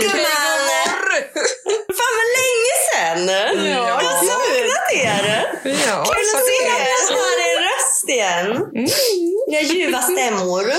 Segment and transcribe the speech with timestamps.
[0.00, 0.68] Gumman!
[1.98, 3.28] Fan vad länge sen!
[3.28, 3.88] Ja.
[3.88, 5.24] Jag har saknat er!
[5.86, 7.14] Ja, Kul att se er!
[7.14, 8.66] Höra er röst igen.
[9.48, 10.72] Ni har ljuva stämmor.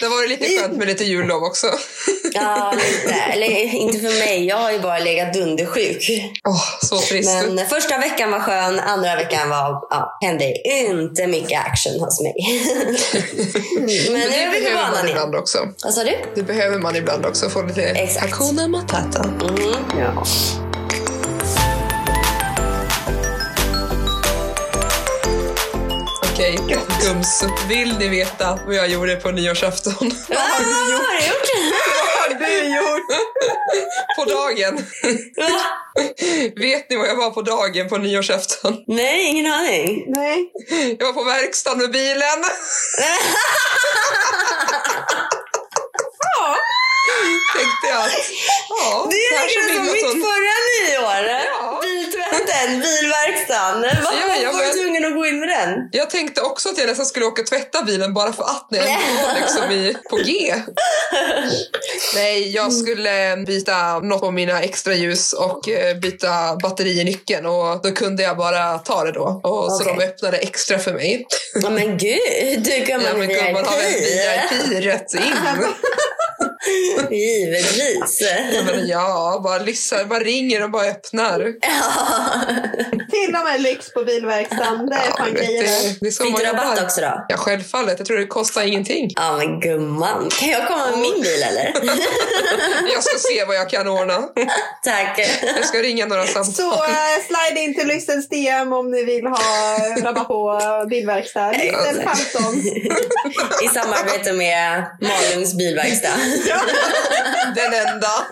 [0.00, 1.66] Det var lite skönt med lite jullov också.
[2.32, 3.14] Ja, lite.
[3.14, 4.46] Eller inte för mig.
[4.46, 6.10] Jag har ju bara legat dundersjuk.
[6.48, 7.30] Åh, så trist.
[7.48, 12.34] Men första veckan var skön, andra veckan var, ja, hände inte mycket action hos mig.
[14.10, 15.10] Men nu det är vi på behöver man banan igen.
[15.16, 15.58] ibland också.
[15.84, 16.16] Vad sa du?
[16.34, 17.50] Det behöver man ibland också.
[17.50, 18.30] Få lite Exakt.
[18.30, 19.24] hakuna matata.
[19.24, 19.74] Mm.
[19.98, 20.24] Ja.
[26.40, 26.58] Okej,
[27.02, 27.44] Gums.
[27.68, 29.94] Vill ni veta vad jag gjorde på nyårsafton?
[30.28, 31.02] Vad har du gjort?
[31.96, 33.06] Vad har du gjort?
[34.16, 34.86] På dagen.
[36.56, 38.84] Vet ni vad jag var på dagen på nyårsafton?
[38.86, 40.04] Nej, ingen aning.
[40.06, 40.52] Nej.
[40.98, 42.44] Jag var på verkstaden med bilen.
[46.38, 46.56] Ja.
[47.56, 48.12] Tänkte jag att
[48.68, 51.24] ja, Det är liksom som mitt förra nyår.
[51.28, 51.80] Ja.
[52.30, 53.96] Biltvätten, bilverkstaden.
[54.04, 55.88] Varför Ja, jag var du tvungen att gå in med den?
[55.92, 58.78] Jag tänkte också att jag nästan skulle åka och tvätta bilen bara för att när
[58.78, 60.54] jag var liksom i, på G.
[62.14, 67.46] Nej, jag skulle byta något på mina extra ljus och eh, byta batteri i nyckeln
[67.46, 69.40] och då kunde jag bara ta det då.
[69.44, 69.94] Och Så Okej.
[69.98, 71.26] de öppnade extra för mig.
[71.54, 72.18] Ja men gud,
[72.58, 74.70] du kan Ja, men gumman har VIP.
[74.70, 75.22] VIP rätt in.
[77.10, 78.20] Givetvis.
[78.86, 81.38] Ja, bara lyssnar, bara ringer och bara öppnar.
[83.10, 84.86] Till och med lyx på bilverkstaden.
[84.86, 85.62] Det är Ja, fan grejer.
[86.00, 86.84] det är så Fick du rabatt jobbar.
[86.84, 87.24] också då?
[87.28, 87.94] Ja, självfallet.
[87.98, 89.10] Jag tror det kostar ingenting.
[89.16, 91.72] Ja men gumman, kan jag komma med min bil eller?
[92.94, 94.22] Jag ska se vad jag kan ordna.
[94.84, 95.20] Tack.
[95.56, 96.54] Jag ska ringa några samtal.
[96.54, 96.90] Så eh,
[97.26, 99.38] slide in till Lyxens DM om ni vill ha
[100.02, 101.52] rabatt på bilverkstad.
[101.52, 102.54] Lyxen 15.
[103.64, 106.08] I samarbete med Malungs bilverkstad.
[107.54, 108.26] Den enda.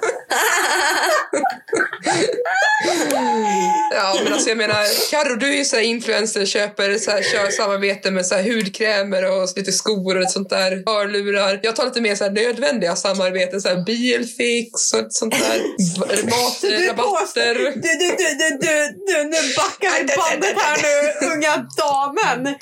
[3.95, 7.23] Ja, men alltså jag menar, Carro, du är ju så här influencer, köper, så här,
[7.23, 11.61] kör samarbete med så här hudkrämer och lite skor och ett sånt där, hörlurar.
[11.63, 15.63] Jag tar lite mer så här nödvändiga samarbeten, så här bilfix och sånt där,
[16.31, 17.55] matrabatter.
[17.55, 18.75] Du, du, du, du, du,
[19.07, 22.55] du, nu backar vi bandet här nu, unga damen.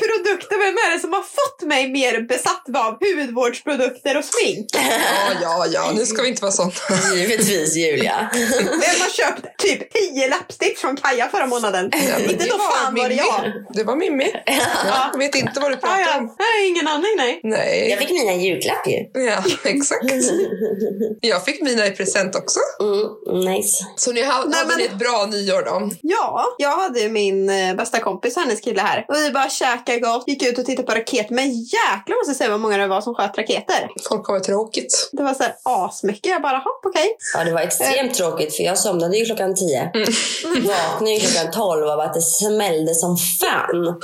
[0.00, 4.66] Produkter, vem är det som har fått mig mer besatt av hudvårdsprodukter och smink?
[4.96, 6.70] Ja, ja, ja, nu ska vi inte vara såna.
[7.14, 8.30] Givetvis Julia.
[8.32, 11.90] Vem har köpt typ 10 läppstift från Kaja förra månaden?
[11.92, 13.52] Ja, inte då fan var det jag.
[13.74, 14.32] Det var Mimmi.
[14.46, 16.18] Ja, jag vet inte vad du pratar ja.
[16.18, 16.24] om.
[16.38, 17.40] Nej, ingen aning nej.
[17.42, 17.90] Nej.
[17.90, 19.22] Jag fick mina i julklapp ju.
[19.22, 20.04] Ja, exakt.
[21.20, 22.60] Jag fick mina i present också.
[22.80, 23.84] Mm, nice.
[23.96, 25.90] Så ni hade, Nej, men- ni ett bra nyår då?
[26.02, 29.04] Ja, jag hade ju min eh, bästa kompis och hennes kille här.
[29.08, 31.30] Och vi bara käkade gott, gick ut och tittade på raket.
[31.30, 33.88] Men jäklar måste jag säga vad många det var som sköt raketer.
[34.08, 34.85] Folk har varit tråkigt.
[35.12, 36.26] Det var så här asmycket.
[36.26, 37.16] Jag bara, hopp okej.
[37.34, 39.90] Ja, det var extremt tråkigt för jag somnade ju klockan tio.
[40.44, 43.86] Vaknade ju klockan tolv av att det smällde som fan.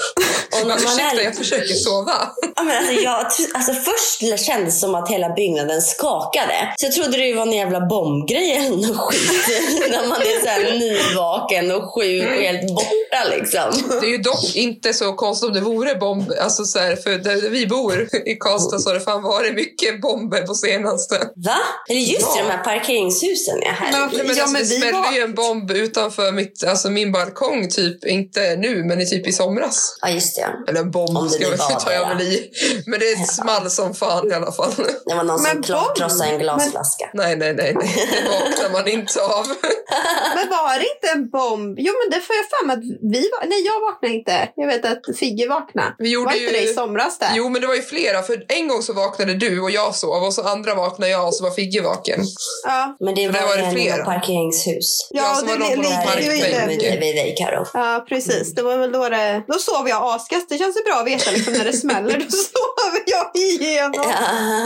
[0.53, 1.25] Och när man Ursäkta, är...
[1.25, 2.13] jag försöker sova.
[2.57, 3.17] Ja, men alltså, jag,
[3.55, 6.75] alltså, först kändes det som att hela byggnaden skakade.
[6.77, 9.31] Så jag trodde det var en jävla bombgrej eller något skit.
[9.91, 13.99] när man är så här nyvaken och sjuk och helt borta liksom.
[14.01, 16.33] Det är ju dock inte så konstigt om det vore bomb.
[16.41, 20.01] Alltså så här, för där vi bor i Karlstad så har det fan varit mycket
[20.01, 21.15] bomber på senaste.
[21.37, 21.57] Va?
[21.91, 22.43] Eller just Ja.
[22.43, 23.93] de här parkeringshusen ja, här.
[23.93, 26.65] Men- Nej, men Ja, alltså, men det vi smällde var- ju en bomb utanför mitt,
[26.65, 28.05] alltså min balkong, typ.
[28.05, 29.99] Inte nu, men typ i somras.
[30.01, 30.41] Ja, just det.
[30.43, 30.49] ja.
[30.69, 32.51] Eller en bomb Om det ska var ta jag det, väl i.
[32.87, 34.73] Men det small som fan i alla fall.
[35.07, 35.97] Det var någon som Men bomb?
[35.97, 37.11] krossade en glasflaska.
[37.15, 37.75] Nej, nej, nej.
[37.81, 38.09] nej.
[38.13, 39.47] Det vaknar man inte av.
[40.37, 41.79] Men var det inte en bomb?
[41.79, 43.47] Jo men det får jag mig att vi var...
[43.47, 44.49] Nej jag vaknade inte.
[44.57, 45.95] Jag vet att Figge vaknade.
[45.99, 47.29] Vi gjorde var inte ju- det i somras där?
[47.35, 48.23] Jo, men det var ju flera.
[48.23, 51.35] För en gång så vaknade du och jag sov och så andra vaknade jag och
[51.35, 52.21] så var Figge vaken.
[52.65, 52.97] Ja.
[53.01, 54.05] Men det Men det var, var det flera.
[54.05, 55.09] parkeringshus.
[55.11, 56.83] Ja, Ja, som det var de på någon ligger ju parkbänk.
[57.03, 57.67] Vid, dig Karo.
[57.75, 58.55] Ja, precis.
[58.55, 59.43] Det var väl då det...
[59.49, 60.49] Då sov jag askast.
[60.49, 62.13] Det känns ju bra att veta liksom när det smäller.
[62.19, 64.05] Då sover jag igenom.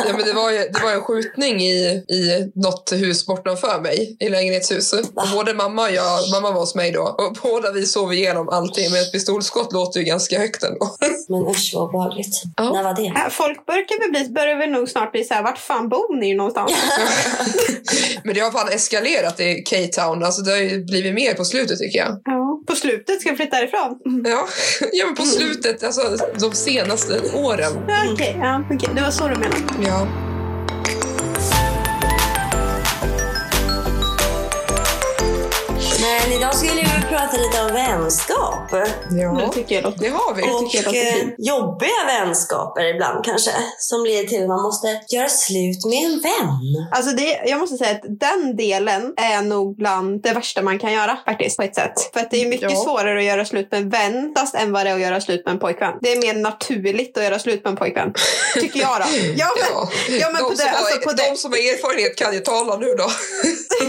[0.06, 1.76] Ja, men det var ju det var en skjutning i,
[2.18, 4.92] i något hus bortanför mig, i lägenhetshus.
[4.92, 8.48] Och både mamma och jag, mamma var hos mig då, och båda vi sov igenom
[8.48, 8.90] allting.
[8.90, 10.96] Men ett pistolskott låter ju ganska högt ändå.
[11.28, 12.42] Men usch vad obehagligt.
[12.56, 12.72] Ja.
[12.72, 13.02] När var det?
[13.02, 16.20] Ja, Folk börjar väl, bli, börjar väl nog snart bli så här, vart fan bor
[16.20, 16.72] ni någonstans?
[18.24, 20.22] Men det har fan eskalerat i K-Town.
[20.22, 22.20] Alltså det har ju blivit mer på slutet tycker jag.
[22.24, 22.62] Ja.
[22.66, 24.22] På slutet ska vi flytta härifrån.
[24.24, 24.48] Ja,
[24.92, 27.72] ja men på slutet, alltså de senaste åren.
[28.12, 28.88] Okej, ja, okej.
[28.94, 29.62] det var så du menade.
[29.86, 30.06] Ja.
[36.00, 38.70] Men idag skulle vi prata lite om vänskap.
[39.10, 40.42] Ja, Det tycker jag låter det har vi.
[40.42, 43.50] Och tycker jag eh, jobbiga vänskaper ibland kanske.
[43.78, 46.48] Som leder till att man måste göra slut med en vän.
[46.92, 50.92] Alltså det, jag måste säga att den delen är nog bland det värsta man kan
[50.92, 52.10] göra faktiskt på ett sätt.
[52.12, 52.76] För att det är mycket Ja.
[52.84, 55.52] svårare att göra slut med en vän än vad det är att göra slut med
[55.52, 55.92] en pojkvän.
[56.00, 58.14] Det är mer naturligt att göra slut med en pojkvän.
[58.54, 59.06] Tycker jag då.
[59.36, 59.88] Ja men, Ja.
[60.20, 61.36] ja, men de, på som det, har, alltså på de det.
[61.36, 63.10] som har erfarenhet kan ju tala nu då.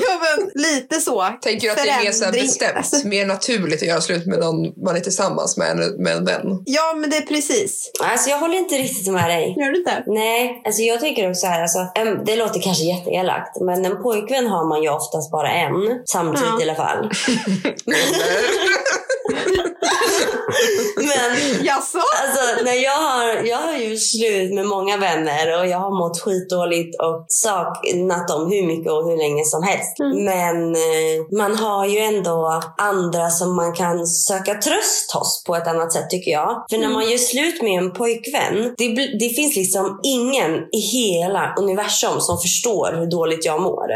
[0.01, 1.27] Ja men lite så.
[1.41, 2.73] Tänker du att det är mer så här Förändring.
[2.73, 6.13] bestämt, Alltså, mer naturligt att göra slut med någon man är tillsammans med, än med
[6.17, 6.63] en vän?
[6.65, 7.91] ja men det är precis.
[8.03, 9.55] Alltså jag håller inte riktigt med dig.
[9.59, 10.03] Gör du inte?
[10.07, 11.79] Nej, alltså jag tänker också här, alltså,
[12.25, 15.73] det låter kanske jätteelakt, men en pojkvän har man ju oftast bara en.
[16.05, 16.65] Samtidigt Ja.
[16.65, 17.11] i alla fall.
[20.97, 21.97] men Jaså?
[21.97, 26.21] Alltså, när jag, har, jag har ju slut med många vänner och jag har mått
[26.21, 29.99] skitdåligt och saknat dem hur mycket och hur länge som helst.
[29.99, 30.25] Mm.
[30.25, 35.67] Men eh, man har ju ändå andra som man kan söka tröst hos på ett
[35.67, 36.65] annat sätt tycker jag.
[36.69, 38.87] För när man gör slut med en pojkvän, det,
[39.19, 43.87] det finns liksom ingen i hela universum som förstår hur dåligt jag mår.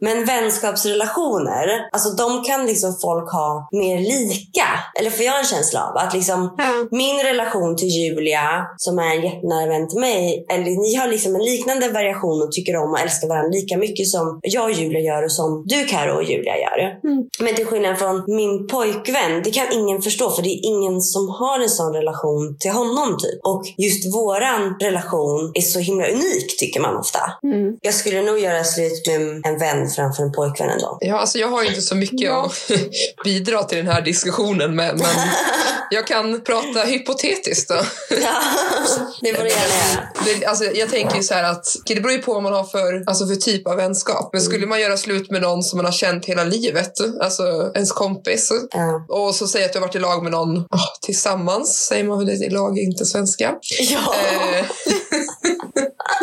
[0.00, 4.66] Men vänskapsrelationer, alltså de kan liksom folk ha mer lika.
[4.98, 6.64] Eller får jag en känsla av att liksom Ja.
[6.90, 11.34] min relation till Julia, som är en jättenära vän till mig, eller ni har liksom
[11.34, 15.00] en liknande variation och tycker om och älskar varandra lika mycket som jag och Julia
[15.00, 16.78] gör och som du Karo och Julia gör.
[17.04, 17.24] Mm.
[17.40, 21.28] Men till skillnad från min pojkvän, det kan ingen förstå för det är ingen som
[21.28, 23.40] har en sån relation till honom typ.
[23.44, 27.18] Och just våran relation är så himla unik tycker man ofta.
[27.44, 27.76] Mm.
[27.80, 30.98] Jag skulle nog göra slut med en vän framför en pojkvän ändå.
[31.00, 32.44] Ja, alltså jag har ju inte så mycket Ja.
[32.44, 32.70] att
[33.24, 35.06] bidra till den här diskussionen med, men
[35.90, 37.74] jag kan prata hypotetiskt då.
[38.10, 38.42] Ja,
[39.20, 39.74] det får du gärna
[40.36, 40.48] göra.
[40.50, 43.04] Alltså, jag tänker ju så här att det beror ju på vad man har för,
[43.06, 44.30] alltså för typ av vänskap.
[44.32, 46.92] Men skulle man göra slut med någon som man har känt hela livet,
[47.22, 49.06] alltså ens kompis, Ja.
[49.08, 52.18] och så säger att du har varit i lag med någon åh, tillsammans, säger man
[52.18, 53.54] väl det i lag, inte svenska.
[53.80, 54.14] Ja.
[54.14, 54.64] Eh,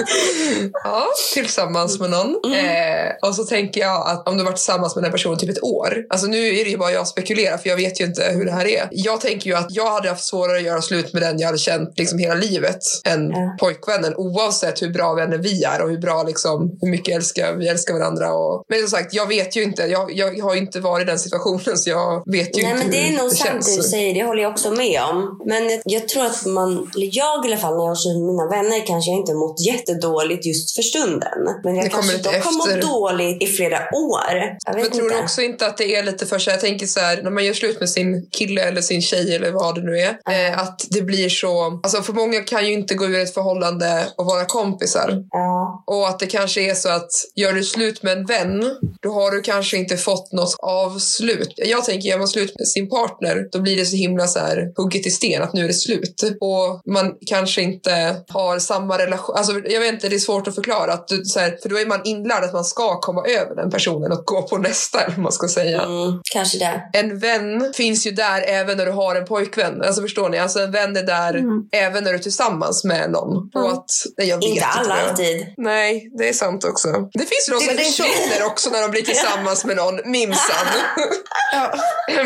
[0.83, 2.29] ja, tillsammans med någon.
[2.53, 5.63] Eh, och så tänker jag att om du varit tillsammans med den personen typ ett
[5.63, 5.97] år.
[6.09, 8.51] Alltså nu är det ju bara jag spekulerar för jag vet ju inte hur det
[8.51, 8.88] här är.
[8.91, 11.57] Jag tänker ju att jag hade haft svårare att göra slut med den jag hade
[11.57, 13.55] känt liksom hela livet än Ja.
[13.59, 17.67] pojkvännen oavsett hur bra vänner vi är och hur bra liksom, hur mycket älskar, vi
[17.67, 18.33] älskar varandra.
[18.33, 19.83] Och, men som sagt, jag vet ju inte.
[19.83, 22.83] Jag, jag har ju inte varit i den situationen så jag vet ju Nej inte
[22.83, 23.77] men det är nog det sant känns.
[23.77, 25.41] du säger, det håller jag också med om.
[25.45, 28.50] Men jag, jag tror att man, eller jag i alla fall när jag med mina
[28.50, 29.59] vänner kanske jag inte mått
[29.93, 31.39] jättedåligt just för stunden.
[31.63, 34.57] Men jag Det kommer kanske lite dock har mått dåligt i flera år.
[34.65, 35.23] Jag Men tror inte.
[35.23, 37.53] också inte att det är lite för här, jag tänker så här, när man gör
[37.53, 41.01] slut med sin kille eller sin tjej eller vad det nu är, eh, att det
[41.01, 45.23] blir så, alltså för många kan ju inte gå ur ett förhållande och vara kompisar.
[45.29, 45.83] Ja.
[45.87, 48.63] Och att det kanske är så att gör du slut med en vän,
[49.01, 51.53] då har du kanske inte fått något avslut.
[51.55, 54.71] Jag tänker, gör man slut med sin partner, då blir det så himla så här
[54.75, 56.23] hugget i sten att nu är det slut.
[56.41, 60.56] Och man kanske inte har samma relation, alltså jag vet inte, det är svårt att
[60.56, 60.94] förklara.
[60.94, 63.71] Att du, så här, för då är man inlärd att man ska komma över den
[63.71, 65.81] personen och gå på nästa, eller man ska säga.
[65.81, 66.81] Mm, kanske det.
[66.94, 69.81] En vän finns ju där även när du har en pojkvän.
[69.81, 70.38] Alltså förstår ni?
[70.39, 71.62] Alltså en vän är där Mm.
[71.71, 73.50] även när du är tillsammans med någon.
[73.56, 73.85] Och att,
[74.18, 75.45] nej, jag vet Inte alla alltid.
[75.57, 76.88] Nej, det är sant också.
[77.13, 80.68] Det finns ju de som försvinner också när de blir tillsammans med någon, minsann.
[81.56, 81.71] Ja.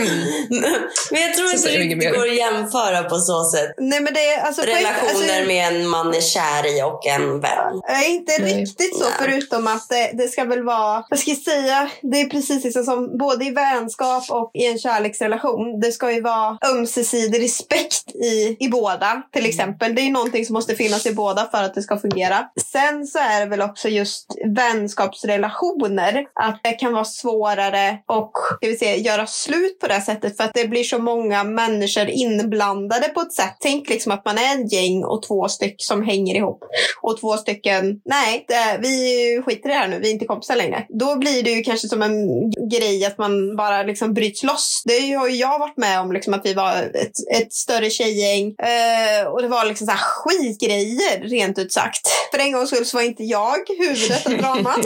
[1.11, 3.71] Men jag tror inte riktigt det går att jämföra på så sätt.
[3.77, 4.61] Nej men det är alltså...
[4.61, 7.81] ett- Relationer alltså, med en man är kär i och en vän.
[7.89, 8.61] Eh, inte Nej.
[8.61, 12.29] riktigt så, förutom att det, det ska väl vara, vad ska jag säga, det är
[12.29, 15.79] precis liksom som både i vänskap och i en kärleksrelation.
[15.79, 19.95] Det ska ju vara ömsesidig respekt i, i båda, till exempel.
[19.95, 22.49] Det är ju någonting som måste finnas i båda för att det ska fungera.
[22.71, 28.67] Sen så är det väl också just vänskapsrelationer, att det kan vara svårare och ska
[28.67, 33.07] vi säga, göra slut på det sättet för att det blir så många människor inblandade
[33.07, 33.57] på ett sätt.
[33.59, 36.63] Tänk liksom att man är ett gäng och två stycken som hänger ihop
[37.01, 40.55] och två stycken, nej, det, vi skiter i det här nu, vi är inte kompisar
[40.55, 40.85] längre.
[40.89, 42.27] Då blir det ju kanske som en
[42.71, 44.81] grej att man bara liksom bryts loss.
[44.85, 48.45] Det har ju jag varit med om, liksom, att vi var ett, ett större tjejgäng
[48.47, 52.07] eh, och det var liksom så här skitgrejer, rent ut sagt.
[52.31, 54.85] För en gångs skull så var inte jag huvudet av dramat.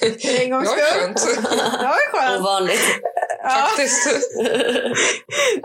[0.00, 1.00] För en gångs Det var skull.
[1.00, 1.26] skönt.
[1.80, 2.40] Det var skönt.
[2.40, 2.80] Ovanligt.
[3.48, 3.68] Ja.
[3.68, 4.08] Faktiskt.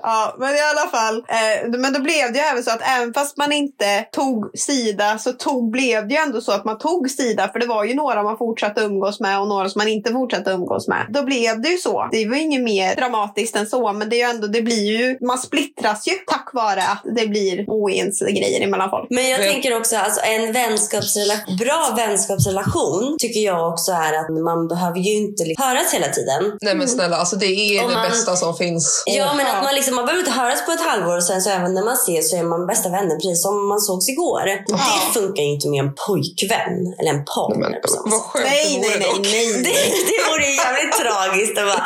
[0.02, 1.18] Ja, men i alla fall.
[1.18, 5.18] Eh, men då blev det ju även så att även fast man inte tog sida
[5.18, 7.48] så tog, blev det ju ändå så att man tog sida.
[7.48, 10.52] För det var ju några man fortsatte umgås med och några som man inte fortsatte
[10.52, 11.06] umgås med.
[11.10, 12.08] Då blev det ju så.
[12.12, 13.94] Det var ju inget mer dramatiskt än så.
[13.94, 17.28] Men det är ju ändå, det blir ju, man splittras ju tack vare att det
[17.28, 19.08] blir oense grejer emellan folk.
[19.10, 24.68] Men jag tänker också, alltså en vänskapsrelation, bra vänskapsrelation tycker jag också är att man
[24.68, 26.58] behöver ju inte liksom höras hela tiden.
[26.62, 29.04] Nej men snälla, alltså det Det är Om det man- bästa som finns.
[29.06, 31.50] Ja, men att man, liksom, man behöver inte höras på ett halvår och sen så
[31.50, 34.44] även när man ses så är man bästa vänner precis som man sågs igår.
[34.48, 34.78] Ja.
[35.08, 37.70] det funkar ju inte med en pojkvän eller en partner.
[37.74, 39.26] Men, vad skönt Nej, det nej, vore nej, dock.
[39.36, 39.48] nej.
[39.66, 39.74] Det,
[40.12, 41.84] det vore ju jävligt tragiskt att bara,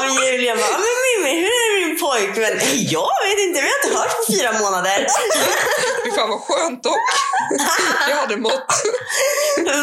[0.00, 1.71] om Julia bara, men Mimmi, hur är
[2.12, 2.60] pojkvän?
[2.88, 5.06] Jag vet inte, vi har inte hört på fyra månader.
[6.04, 6.96] Fy fan vad skönt dock.
[8.08, 8.66] Jag hade mått.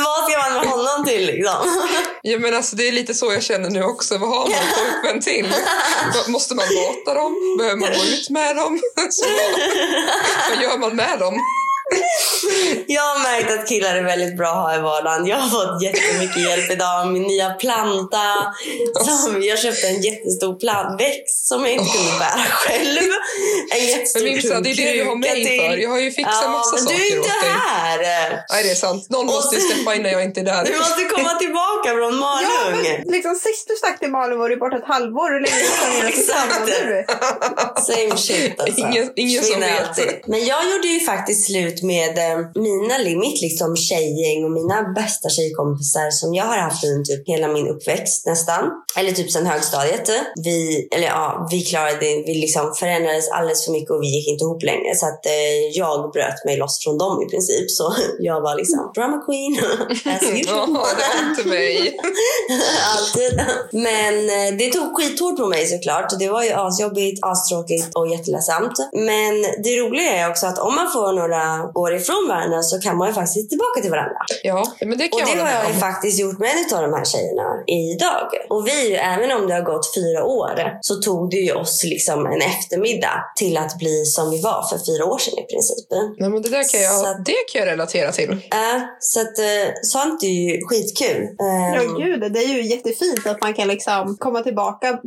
[0.06, 1.56] Vad ska man med honom till liksom?
[2.22, 4.18] Ja, men alltså, det är lite så jag känner nu också.
[4.18, 5.54] Vad har man pojkvän till?
[6.28, 7.58] Måste man mata dem?
[7.58, 8.82] Behöver man gå ut med dem?
[9.10, 9.26] Så,
[10.50, 11.40] vad gör man med dem?
[12.88, 15.28] Jag har märkt att killar är väldigt bra att ha i vardagen.
[15.28, 17.08] Jag har fått jättemycket hjälp idag.
[17.08, 18.26] Min nya planta.
[19.24, 23.02] Som jag köpte en jättestor plantväxt som jag inte kunde bära själv.
[23.76, 25.60] En jättestor Men Mimsa, det är det du har mig till.
[25.62, 25.78] för.
[25.78, 27.52] Jag har ju fixat Ja, massa men saker du är inte åt dig.
[27.52, 28.00] här.
[28.50, 29.10] Nej, det är sant.
[29.10, 30.64] Någon måste ju släppa in när jag inte är där.
[30.66, 32.84] Du måste komma tillbaka från Ja, Malung.
[33.06, 35.30] men liksom sist du stack till Malin var du borta ett halvår.
[35.34, 37.86] Hur länge du Exakt.
[37.86, 38.80] Same shit alltså.
[38.82, 40.28] Ingen- ingen som vet.
[40.28, 45.30] Men jag gjorde ju faktiskt slut med eh, mina, mitt liksom tjejgäng och mina bästa
[45.30, 48.72] tjejkompisar som jag har haft under typ hela min uppväxt nästan.
[48.96, 50.10] Eller typ sen högstadiet.
[50.44, 54.44] Vi, eller ja, vi klarade vi liksom förändrades alldeles för mycket och vi gick inte
[54.44, 54.96] ihop längre.
[54.96, 55.32] Så att eh,
[55.74, 57.72] jag bröt mig loss från dem i princip.
[57.72, 59.54] Så jag var liksom drama queen.
[60.42, 60.78] Usual.
[61.38, 62.00] det mig.
[62.96, 63.42] Alltid.
[63.72, 66.20] Men eh, det tog skithårt på mig såklart.
[66.20, 68.74] Det var ju asjobbigt, astråkigt och jätteledsamt.
[68.94, 72.98] Men det roliga är också att om man får några år ifrån varandra så kan
[72.98, 74.18] man ju faktiskt tillbaka till varandra.
[74.44, 76.94] Ja, men det kan Och det har jag ju faktiskt gjort med en av de
[76.98, 78.28] här tjejerna idag.
[78.50, 82.26] Och vi, även om det har gått fyra år, så tog det ju oss liksom
[82.26, 85.86] en eftermiddag till att bli som vi var för fyra år sedan i princip.
[86.20, 88.30] Nej, men det där kan Så jag, att- det kan jag relatera till.
[88.32, 91.28] Äh, så att eh, sånt är ju skitkul.
[91.38, 91.46] Ja,
[91.82, 95.00] Ehm, gud, det är ju jättefint att man kan liksom komma tillbaka.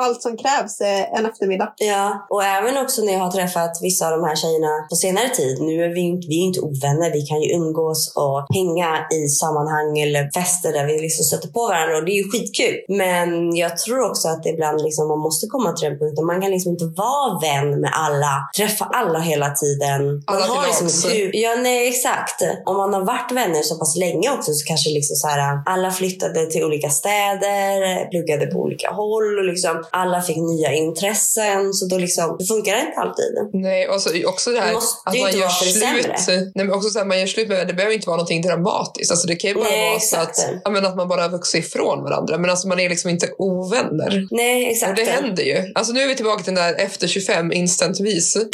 [0.00, 1.72] Allt som krävs är en eftermiddag.
[1.76, 5.28] Ja, och även också när jag har träffat vissa av de här tjejerna på senare
[5.28, 5.60] tid.
[5.62, 9.28] Nu är vi, inte- vi är inte ovänner, vi kan ju umgås och hänga i
[9.28, 12.74] sammanhang eller fester där vi liksom stöter på varandra och det är ju skitkul.
[13.02, 16.26] Men jag tror också att ibland liksom man måste komma till den punkten.
[16.32, 20.00] Man kan liksom inte vara vän med alla, träffa alla hela tiden.
[20.04, 22.38] Man Alla har liksom ett Ja, nej exakt.
[22.66, 25.90] Om man har varit vänner så pass länge också så kanske liksom så här, alla
[25.90, 31.72] flyttade till olika städer, pluggade på olika håll och liksom alla fick nya intressen.
[31.72, 33.32] Så då liksom, det funkar inte alltid.
[33.52, 35.82] Nej, och så, också det här måste att ju man inte gör slut.
[35.82, 36.16] sämre.
[36.54, 39.10] Nej, men också så här, man gör slut med det behöver inte vara någonting dramatiskt.
[39.10, 40.50] Alltså, det kan ju bara Nej, vara så att, exakt.
[40.64, 42.38] ja, men att man bara har vuxit ifrån varandra.
[42.38, 44.26] Men alltså, man är liksom inte ovänner.
[44.30, 44.96] Nej, Och exakt.
[44.96, 45.72] det händer ju.
[45.74, 48.36] Alltså nu är vi tillbaka till den där efter 25 instantvis.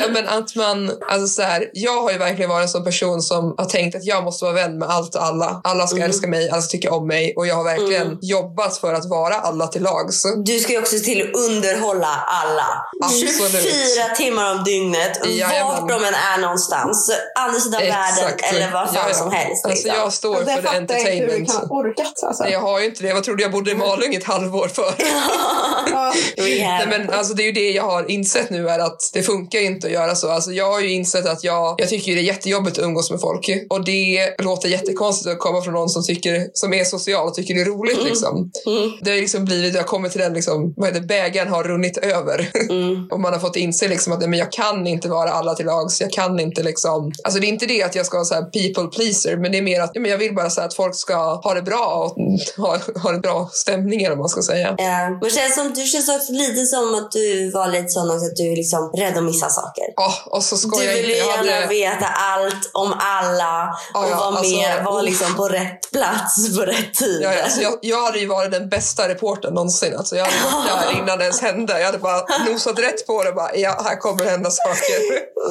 [0.00, 3.22] ja, men att man, alltså så här, jag har ju verkligen varit en sån person
[3.22, 5.60] som har tänkt att jag måste vara vän med allt och alla.
[5.64, 6.10] Alla ska Mm.
[6.10, 7.34] älska mig, alla ska tycka om mig.
[7.36, 8.18] Och jag har verkligen Mm.
[8.22, 10.22] jobbat för att vara alla till lags.
[10.44, 12.66] Du ska ju också se till att underhålla alla.
[13.04, 13.62] Absolut.
[13.62, 15.66] 24 timmar om dygnet, Jajamän.
[15.66, 17.10] vart de än är någonstans.
[17.38, 18.52] Andra sidan världen Exakt.
[18.54, 19.14] eller vad fan Ja, ja.
[19.14, 19.64] som helst.
[19.64, 20.02] Alltså liksom.
[20.02, 21.52] jag står för jag inte hur du entertainment.
[21.52, 22.22] kan orkat.
[22.26, 22.42] Alltså.
[22.42, 23.12] Nej, Jag har ju inte det.
[23.14, 24.94] Vad trodde jag bodde i Malung ett halvår för?
[26.36, 29.58] Nej, men alltså, det är ju det jag har insett nu är att det funkar
[29.58, 30.30] inte att göra så.
[30.30, 33.20] Alltså, jag har ju insett att jag, jag tycker det är jättejobbigt att umgås med
[33.20, 33.50] folk.
[33.70, 37.54] Och det låter jättekonstigt att komma från någon som, tycker, som är social och tycker
[37.54, 38.04] det är roligt.
[38.04, 38.50] Liksom.
[38.66, 38.90] Mm.
[39.02, 41.98] Det har liksom blivit, jag har kommit till den, liksom, vad heter bägaren har runnit
[41.98, 42.50] över.
[42.70, 43.08] Mm.
[43.10, 45.66] och man har fått inse liksom, att nej, men jag kan inte vara alla till
[45.66, 46.00] lags.
[46.00, 48.86] Jag kan inte liksom, alltså det är inte det att jag ska vara så people
[48.96, 51.34] pleaser, men det är mer att ja, men jag vill bara så att folk ska
[51.34, 54.74] ha det bra och mm, ha, ha en bra stämning eller vad man ska säga.
[54.78, 55.18] Ja.
[55.20, 58.36] Men känns som, du känns också lite som att du var lite sån också att
[58.36, 58.56] du är
[58.92, 59.84] liksom rädd att missa saker.
[59.96, 64.16] Ja, och så Du vill ju gärna hade, veta allt om alla och Ja, ja,
[64.16, 67.20] vara alltså, med, vara liksom på rätt plats på rätt tid.
[67.22, 69.96] ja, ja, alltså jag, jag hade ju varit den bästa reportern någonsin.
[69.96, 71.78] Alltså jag hade varit där innan det ens hände.
[71.78, 73.32] Jag hade bara nosat rätt på det.
[73.32, 74.96] Bara, ja, här kommer det hända saker.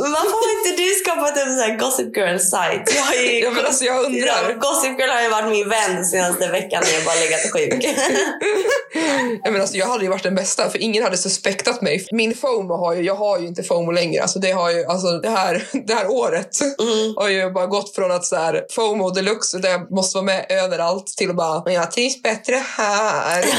[0.02, 2.82] Varför har inte du skapat en sån här Gossip Girl-sajt?
[2.96, 4.50] Jag, Ja, men alltså, jag undrar.
[4.50, 7.86] Ja, Gossip Girl har ju varit min vän senaste veckan när jag bara legat sjuk.
[9.44, 12.08] Jag, menar, alltså, jag hade ju varit den bästa för ingen hade suspektat mig.
[12.12, 14.22] Min FOMO har ju, jag har ju inte FOMO längre.
[14.22, 17.14] Alltså, det, har ju, alltså, det, här, det här året Mm.
[17.16, 20.46] har ju bara gått från att så här, FOMO deluxe där jag måste vara med
[20.50, 23.46] överallt till att bara, men jag trivs bättre här.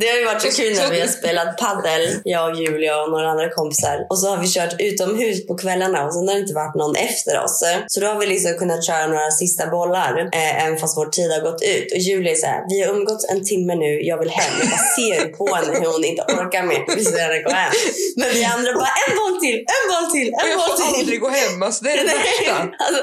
[0.00, 3.10] Det har ju varit så kul när vi har spelat paddel, jag och Julia och
[3.10, 4.06] några andra kompisar.
[4.10, 6.96] Och så har vi kört utomhus på kvällarna och sen har det inte varit någon
[6.96, 7.62] efter oss.
[7.86, 11.30] Så då har vi liksom kunnat köra några sista bollar, eh, även fast vår tid
[11.32, 11.92] har gått ut.
[11.92, 14.52] Och Julia är så här, vi har umgåtts en timme nu, jag vill hem.
[14.60, 16.96] Jag bara ser på henne hur hon inte orkar mer.
[16.96, 17.72] Vi henne gå hem.
[18.16, 20.76] Men vi andra bara, en boll till, en boll till, Och en jag boll får
[20.76, 21.00] till.
[21.00, 21.62] aldrig gå hem.
[21.62, 22.54] Alltså, det är det värsta.
[22.84, 23.00] Alltså,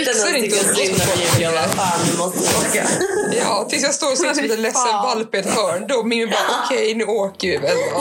[0.00, 0.76] utan fixar inte att
[2.18, 2.84] måste åka.
[3.32, 5.84] Ja, Ja, tills jag står och ser som en ledsen valp i ett hörn.
[5.88, 7.98] Då Mimmi bara, okej nu åker vi väl då.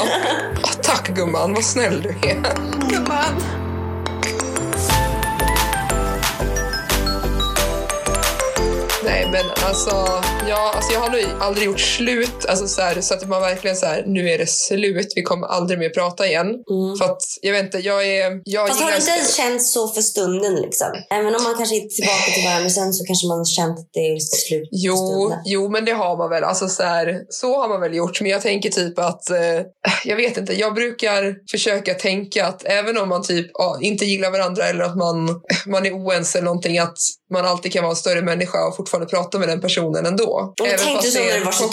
[0.64, 2.42] Ah, tack gumman, vad snäll du är.
[2.90, 3.42] Gumman.
[9.32, 9.92] Men alltså,
[10.50, 12.46] ja, alltså jag har nog aldrig gjort slut.
[12.48, 15.48] Alltså så, här, så att man verkligen så här, nu är det slut, vi kommer
[15.48, 16.48] aldrig mer prata igen.
[16.48, 16.98] Mm.
[16.98, 18.42] För att, jag vet inte, jag är...
[18.44, 20.88] Jag Fast har det inte känt så för stunden liksom?
[21.10, 23.80] Även om man kanske inte är tillbaka till varandra sen så kanske man har känt
[23.80, 25.40] att det är slut Jo, stunden.
[25.46, 26.44] jo, men det har man väl.
[26.44, 28.22] Alltså så, här, så har man väl gjort.
[28.22, 29.60] Men jag tänker typ att, eh,
[30.06, 34.32] jag vet inte, jag brukar försöka tänka att även om man typ ja, inte gillar
[34.32, 36.98] varandra eller att man, man är oense eller någonting, att
[37.34, 40.54] man alltid kan vara en större människa och fortfarande prata med den personen ändå.
[40.60, 41.70] Men även så det är när du var 22.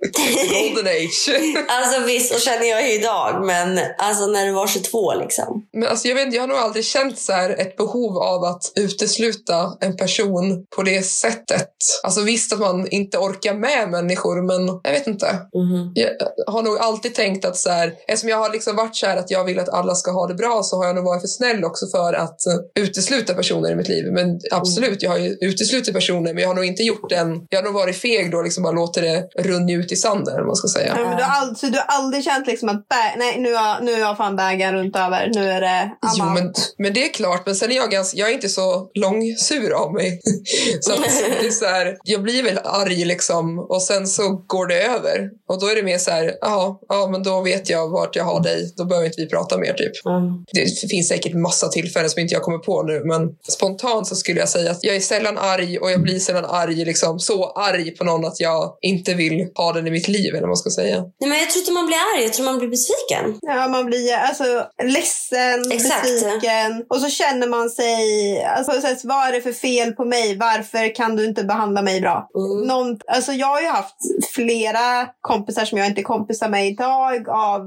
[0.52, 1.40] Golden age.
[1.68, 3.46] Alltså visst, så känner jag ju idag.
[3.46, 5.66] Men alltså när du var 22 liksom.
[5.72, 8.72] Men alltså, jag, vet, jag har nog aldrig känt så här ett behov av att
[8.74, 11.70] utesluta en person på det sättet.
[12.02, 15.26] Alltså visst att man inte orkar med människor, men jag vet inte.
[15.54, 15.92] Mhm.
[15.94, 16.10] Jag
[16.52, 19.30] har nog alltid tänkt att så här, eftersom jag har liksom varit så här att
[19.30, 21.64] jag vill att alla ska ha det bra så har jag nog varit för snäll
[21.64, 24.12] också för att eh, utesluta personer i mitt liv.
[24.12, 27.58] Men absolut, jag har ju uteslutit personer men jag har nog inte gjort den, jag
[27.58, 30.68] har nog varit feg då liksom bara låter det runna ut i sanden vad ska
[30.68, 30.94] säga.
[30.98, 33.80] Ja, men du, har aldrig, du har aldrig känt liksom att bä- nej, nu har,
[33.80, 35.30] nu har fan bägaren runt över.
[35.34, 37.46] Nu är det I'm Jo, men, men det är klart.
[37.46, 40.20] Men sen är jag, ganska, jag är inte så långsur av mig.
[40.80, 40.92] så
[41.40, 45.30] det är så här, jag blir väl arg liksom och sen så går det över.
[45.48, 48.24] Och då är det mer så här, ja, ja men då vet jag vart jag
[48.24, 48.72] har dig.
[48.76, 50.06] Då behöver inte vi prata mer typ.
[50.06, 50.44] Mm.
[50.52, 54.40] Det finns säkert massa tillfällen som inte jag kommer på nu, men spontant så skulle
[54.40, 57.90] jag säga att jag är sällan arg och jag blir sällan arg, liksom så arg
[57.90, 60.70] på någon att jag inte vill ha den i mitt liv eller vad man ska
[60.70, 60.96] säga.
[61.20, 63.38] Nej, men jag tror inte man blir arg, jag tror man blir besviken.
[63.40, 64.44] Ja, man blir alltså
[64.82, 66.02] ledsen, Exakt.
[66.02, 66.84] besviken.
[66.88, 67.96] Och så känner man sig,
[68.44, 70.36] alltså så här, vad är det för fel på mig?
[70.36, 72.28] Varför kan du inte behandla mig bra?
[72.34, 72.68] Mm.
[72.68, 73.96] Någon, alltså jag har ju haft
[74.34, 77.62] flera kompisar som jag inte är kompisar med idag av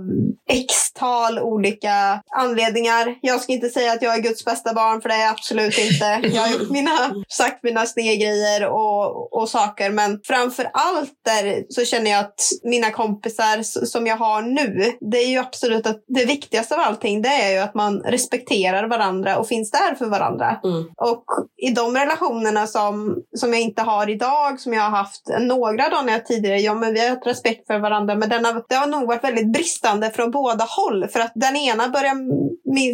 [0.49, 3.15] x-tal olika anledningar.
[3.21, 5.77] Jag ska inte säga att jag är Guds bästa barn för det är jag absolut
[5.77, 6.19] inte.
[6.35, 11.85] Jag har gjort mina, sagt mina snedgrejer och, och saker men framför allt där så
[11.85, 16.25] känner jag att mina kompisar som jag har nu, det är ju absolut att det
[16.25, 20.59] viktigaste av allting det är ju att man respekterar varandra och finns där för varandra.
[20.63, 20.85] Mm.
[20.97, 21.25] Och
[21.57, 26.19] i de relationerna som, som jag inte har idag, som jag har haft några dagar
[26.19, 29.07] tidigare, ja men vi har haft respekt för varandra, men den har, det har nog
[29.07, 31.07] varit väldigt bristande från båda håll.
[31.07, 32.15] För att den ena börjar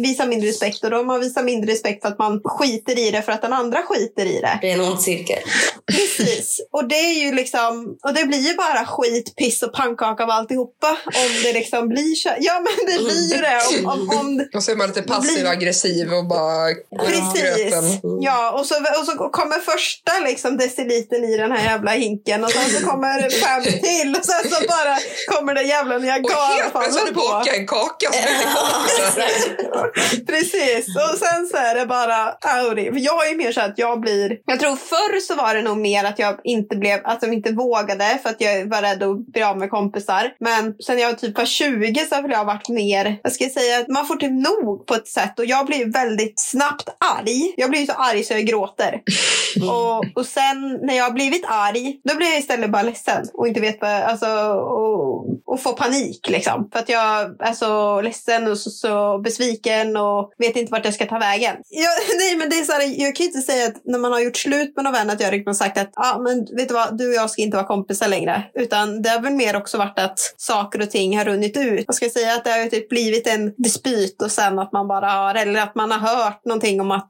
[0.02, 3.22] visa mindre respekt och de har visat mindre respekt för att man skiter i det
[3.22, 4.58] för att den andra skiter i det.
[4.60, 5.38] Det är en ond cirkel.
[5.86, 6.66] Precis.
[6.72, 10.30] Och det är ju liksom, och det blir ju bara skit, piss och pannkaka av
[10.30, 10.90] alltihopa.
[11.04, 12.30] Om det liksom blir så.
[12.40, 13.60] Ja men det blir ju det.
[13.78, 16.74] Om, om, om, Och så är man lite passiv aggressiv och bara
[17.06, 17.42] Precis.
[17.42, 17.84] gröten.
[18.20, 22.50] Ja, och så, och så kommer första liksom deciliten i den här jävla hinken och
[22.50, 24.96] sen så kommer det fem till och sen så bara
[25.28, 30.26] kommer det jävla Och helt plötsligt Niagarafallen bakat en kaka som är kompisar.
[30.26, 32.92] Precis, och sen så är det bara Audi.
[32.92, 35.62] För jag är ju mer så att jag blir, jag tror förr så var det
[35.62, 39.02] nog mer att jag inte blev, att jag inte vågade för att jag var rädd
[39.02, 40.32] att bli av med kompisar.
[40.40, 43.88] Men sen jag typ var 20 så har jag varit mer, jag ska säga att
[43.88, 47.54] man får typ nog på ett sätt och jag blir väldigt snabbt arg.
[47.56, 49.00] Jag blir så arg så jag gråter.
[49.70, 53.48] Och, och sen när jag har blivit arg, då blir jag istället bara ledsen och
[53.48, 56.68] inte vet vad, alltså, och, och får panik liksom.
[56.72, 60.94] För att jag är så ledsen och så, så besviken och vet inte vart jag
[60.94, 61.56] ska ta vägen.
[61.68, 64.12] Jag, nej men det är så här, jag kan ju inte säga att när man
[64.12, 66.68] har gjort slut med någon vän att jag har liksom sagt att ah, men vet
[66.68, 68.42] du vad, du och jag ska inte vara kompisar längre.
[68.54, 71.84] Utan det har väl mer också varit att saker och ting har runnit ut.
[71.86, 74.88] Jag ska säga att det har ju typ blivit en dispyt och sen att man
[74.88, 77.08] bara har, eller att man har hört någonting om att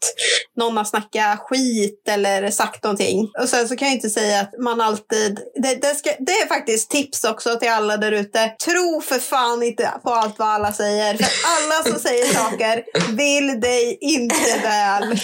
[0.56, 3.30] någon har snackat skit eller sagt någonting.
[3.42, 5.40] Och sen så kan jag inte säga att man alltid...
[5.54, 8.48] Det, det, ska, det är faktiskt tips också till alla där ute.
[8.64, 11.14] Tro för fan inte på allt vad alla säger.
[11.16, 12.84] För alla som säger saker
[13.16, 15.18] vill dig inte väl.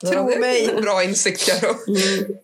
[0.10, 0.74] Tro mig.
[0.82, 1.74] Bra insikt Karo.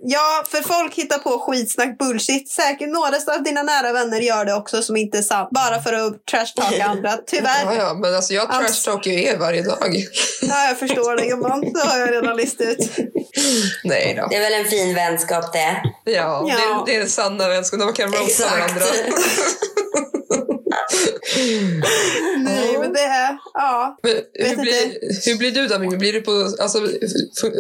[0.03, 2.51] Ja, för folk hittar på skitsnack bullshit.
[2.51, 5.49] Säkert några av dina nära vänner gör det också som inte är sant.
[5.51, 7.11] Bara för att trashtalka andra.
[7.11, 7.77] Ja, Tyvärr.
[7.77, 8.67] ja, men alltså jag Allt.
[8.67, 9.97] trashtalkar ju er varje dag.
[10.43, 11.61] Ja, jag förstår det gumman.
[11.61, 12.90] Det har jag redan listat ut.
[13.85, 14.26] Nej då.
[14.31, 15.83] Det är väl en fin vänskap det.
[16.05, 16.44] Ja, Ja.
[16.46, 17.79] Det, är, det är den sanna vänskapen.
[17.79, 18.85] Där man kan roasta varandra.
[23.37, 23.51] Det.
[23.55, 23.99] Ja.
[24.03, 24.12] Men
[24.49, 25.96] hur, blir, hur blir du då?
[25.96, 26.79] Blir du på, alltså,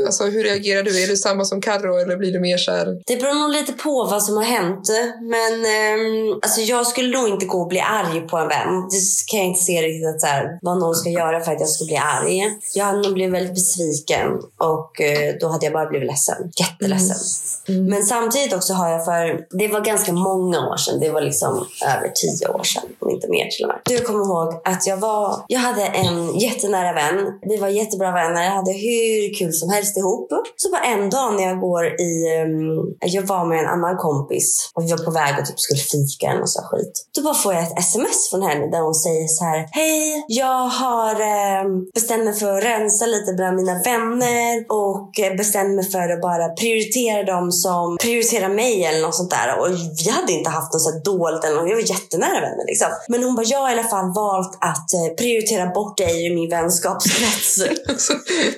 [0.06, 1.02] alltså, hur reagerar du?
[1.02, 3.02] Är du samma som Carro eller blir du mer så här...
[3.06, 4.88] Det beror nog lite på vad som har hänt.
[5.20, 8.88] Men ehm, alltså jag skulle nog inte gå och bli arg på en vän.
[8.90, 11.60] Det kan jag inte se riktigt att, så här, vad någon ska göra för att
[11.60, 12.42] jag ska bli arg.
[12.74, 16.52] Jag hade nog blivit väldigt besviken och eh, då hade jag bara blivit ledsen.
[16.60, 17.16] Jätteledsen.
[17.88, 21.00] Men samtidigt också har jag för, det var ganska många år sedan.
[21.00, 23.78] Det var liksom över tio år sedan, om inte mer till och med.
[23.84, 27.18] Du kommer ihåg att jag var, jag hade en jättenära vän.
[27.42, 30.28] Vi var jättebra vänner, jag hade hur kul som helst ihop.
[30.56, 32.12] Så bara en dag när jag går i,
[32.44, 35.80] Um, jag var med en annan kompis och vi var på väg och typ skulle
[35.80, 36.94] fika eller så skit.
[37.14, 39.68] Då bara får jag ett sms från henne där hon säger så här.
[39.72, 41.14] Hej, jag har
[41.64, 46.20] um, bestämt mig för att rensa lite bland mina vänner och bestämt mig för att
[46.20, 49.60] bara prioritera dem som prioriterar mig eller något sånt där.
[49.60, 49.68] Och
[50.04, 51.44] vi hade inte haft något så här dolt.
[51.44, 51.70] eller något.
[51.70, 52.88] Vi var jättenära vänner liksom.
[53.08, 56.26] Men hon bara, jag har i alla fall valt att eh, prioritera prioritera bort dig
[56.26, 57.58] ur min vänskapskrets.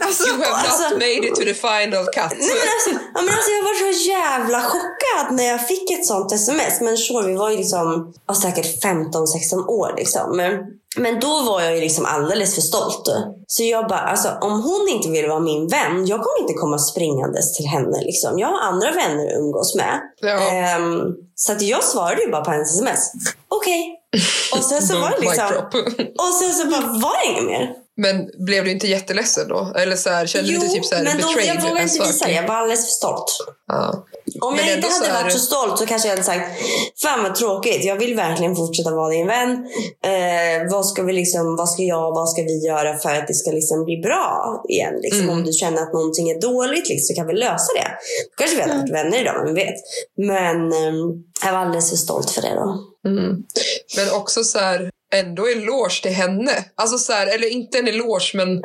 [0.01, 2.39] Alltså, You have alltså- not made it to the final cut.
[2.39, 6.07] Nej, men alltså, ja, men alltså jag var så jävla chockad när jag fick ett
[6.07, 6.81] sånt sms.
[6.81, 9.95] Men sure, vi var ju liksom ja, säkert 15-16 år.
[9.97, 10.37] Liksom.
[10.37, 10.51] Men,
[10.97, 13.09] men då var jag ju liksom alldeles för stolt.
[13.47, 16.79] Så jag bara, alltså, om hon inte vill vara min vän, jag kommer inte komma
[16.79, 18.01] springandes till henne.
[18.03, 18.39] Liksom.
[18.39, 20.01] Jag har andra vänner att umgås med.
[20.21, 20.51] Ja.
[20.51, 21.01] Ehm,
[21.35, 23.13] så att jag svarade ju bara på hennes sms.
[23.49, 23.98] Okej.
[24.53, 25.47] Och sen så var det liksom...
[26.19, 27.75] Och sen så bara var det inget mer.
[28.01, 29.73] Men blev du inte jätteledsen då?
[29.77, 31.49] Eller så här, kände du inte typ så här men då, betrayed?
[31.57, 32.33] jag vågade inte visa det.
[32.33, 33.25] Jag var alldeles för stolt.
[33.67, 34.05] Ja.
[34.41, 36.45] Om Men jag inte så hade här- varit så stolt så kanske jag hade sagt
[37.03, 39.51] Fan vad tråkigt, jag vill verkligen fortsätta vara din vän.
[40.05, 43.35] Eh, vad ska vi liksom, vad ska jag, vad ska vi göra för att det
[43.35, 44.95] ska liksom bli bra igen?
[45.03, 45.31] Liksom, Mm.
[45.35, 47.89] Om du känner att någonting är dåligt liksom, så kan vi lösa det.
[48.31, 49.75] Då kanske vi hade varit vänner idag, vem vet.
[50.17, 52.79] Men ehm, jag var alldeles för stolt för det då.
[53.11, 53.43] Mm.
[53.97, 56.65] Men också så här, ändå eloge till henne.
[56.75, 58.63] Alltså så här, eller inte en eloge, men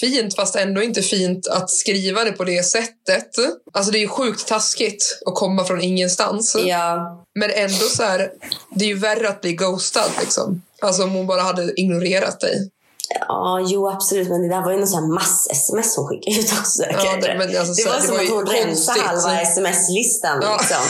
[0.00, 3.28] fint fast ändå inte fint att skriva det på det sättet.
[3.72, 6.56] Alltså det är ju sjukt taskigt att komma från ingenstans.
[6.66, 8.30] Ja, Men ändå så här,
[8.74, 10.62] det är ju värre att bli ghostad liksom.
[10.80, 12.70] Alltså om hon bara hade ignorerat dig.
[13.28, 14.28] Ja, jo absolut.
[14.28, 16.82] Men det där var ju någon mass-sms hon skickade ut också.
[17.04, 20.36] Ja, det- men alltså, det var det som var att hon rensade halva sms-listan.
[20.42, 20.56] Ja.
[20.60, 20.82] Liksom.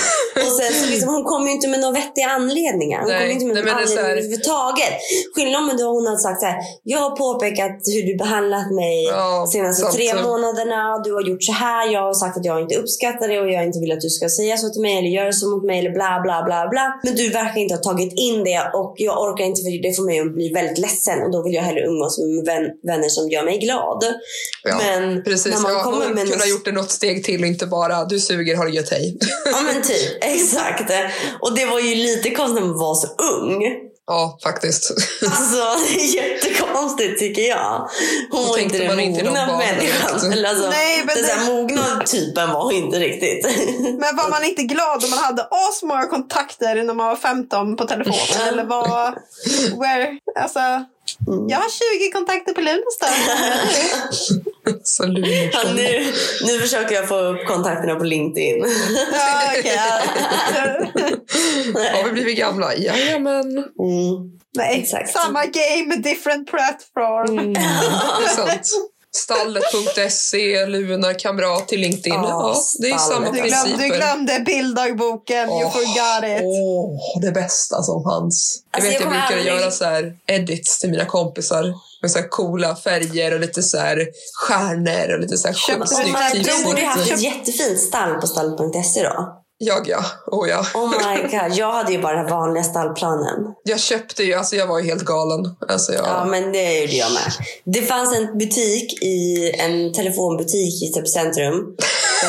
[0.46, 2.98] Och sen så liksom, hon kom ju inte med några vettiga anledningar.
[3.00, 4.92] Hon Nej, kom inte med nej, någon men det är så anledning här- överhuvudtaget.
[5.34, 6.56] Skillnaden med då hon hade sagt så här.
[6.92, 9.94] Jag har påpekat hur du behandlat mig Ja, senaste sant.
[9.96, 10.80] tre månaderna.
[11.04, 11.84] Du har gjort så här.
[11.96, 14.26] Jag har sagt att jag inte uppskattar det och jag inte vill att du ska
[14.38, 16.84] säga så till mig eller göra så mot mig eller bla bla bla bla.
[17.04, 20.04] Men du verkar inte ha tagit in det och jag orkar inte för det får
[20.10, 23.28] mig att bli väldigt ledsen och då vill jag hellre umgås med vän, vänner som
[23.28, 24.04] gör mig glad.
[24.62, 27.40] Ja, Men Precis, när man ja, kommer med kunde ha gjort det något steg till
[27.42, 29.18] och inte bara du suger, har det gött, hej.
[29.52, 30.90] Ja men typ, exakt.
[31.40, 33.62] Och det var ju lite konstigt när man var så ung.
[34.06, 34.90] Ja, faktiskt.
[35.26, 35.56] Alltså
[35.94, 37.88] det är jättekonstigt tycker jag.
[38.30, 40.32] Hon var tänkte inte den mogna människan.
[40.32, 43.46] Eller alltså, Nej, men den det- mogna typen var hon inte riktigt.
[43.80, 47.84] Men var man inte glad om man hade asmånga kontakter när man var 15 på
[47.84, 48.48] telefonen?
[48.48, 49.18] Eller var...
[49.80, 50.60] Where, alltså,
[51.48, 52.84] jag har 20 kontakter på lurig.
[55.52, 56.12] Ja, nu,
[56.46, 58.64] nu försöker jag få upp kontakterna på LinkedIn.
[59.12, 59.72] Ja, okej.
[59.76, 60.00] ja.
[61.92, 62.74] Har vi blivit gamla?
[62.74, 63.58] Jajamän.
[63.58, 64.34] Mm.
[64.56, 65.12] Nej, Exakt.
[65.12, 67.38] samma game, different platform.
[67.38, 67.52] Mm,
[68.18, 68.68] det är sant.
[69.16, 72.14] Stallet.se, Luna, Kamrat till LinkedIn.
[72.14, 73.42] Ja, Ja, det är samma Stallet.
[73.42, 76.42] Du, glöm, du glömde bilddagboken, you Åh, forgot it.
[76.44, 78.62] Åh, det bästa som fanns.
[78.72, 82.10] Jag Alltså, vet, jag jag, brukade aldrig- göra så här edits till mina kompisar med
[82.10, 84.08] så här coola färger och lite så här
[84.48, 88.14] stjärnor och lite så här Köpte sjukt du snyggt Du borde haft ett jättefint stall
[88.14, 89.40] på stall.se då.
[89.58, 90.66] Jag ja, oh ja.
[90.74, 93.54] Oh my god, jag hade ju bara den vanliga stallplanen.
[93.64, 95.56] Jag köpte ju, alltså jag var ju helt galen.
[95.68, 97.32] Alltså jag, Ja, men det gjorde jag med.
[97.64, 101.76] Det fanns en butik, i en telefonbutik i typ centrum.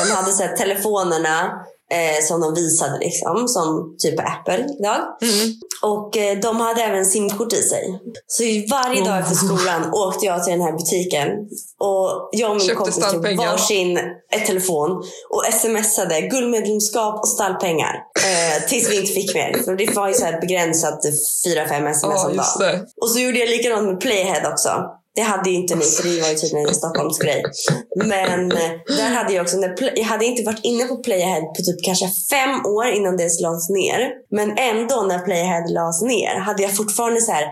[0.07, 1.51] De hade så telefonerna
[1.91, 4.99] eh, som de visade liksom, som typ Apple idag.
[5.21, 5.53] Mm.
[5.81, 7.99] Och eh, de hade även simkort i sig.
[8.27, 11.27] Så varje dag efter skolan åkte jag till den här butiken.
[11.79, 13.99] Och jag och min Köpte kompis tog varsin
[14.31, 14.91] ett telefon
[15.29, 17.95] och smsade guldmedlemskap och stallpengar.
[18.15, 19.63] Eh, tills vi inte fick mer.
[19.65, 20.99] För det var ju så här begränsat
[21.47, 22.85] 4-5 sms Ja, om dagen.
[23.01, 24.69] Och så gjorde jag likadant med Playhead också.
[25.15, 27.43] Det hade ju inte ni, för det var ju tydligen en Stockholmsgrej.
[27.95, 31.41] Men eh, där hade jag också, när Play, jag hade inte varit inne på Playahead
[31.41, 34.11] på typ kanske fem år innan det lades ner.
[34.31, 37.45] Men ändå när Playahead lades ner hade jag fortfarande så här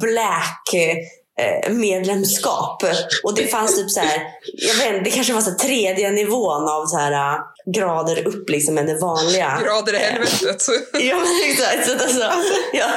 [0.00, 2.82] black-medlemskap.
[2.82, 4.22] Eh, eh, Och det fanns typ så här,
[4.68, 7.38] jag vet inte, det kanske var så här tredje nivån av så här
[7.74, 9.60] grader upp liksom än det vanliga.
[9.64, 10.62] Grader i helvetet.
[10.92, 11.86] Ja men exakt.
[11.86, 12.30] Så alltså,
[12.72, 12.90] ja,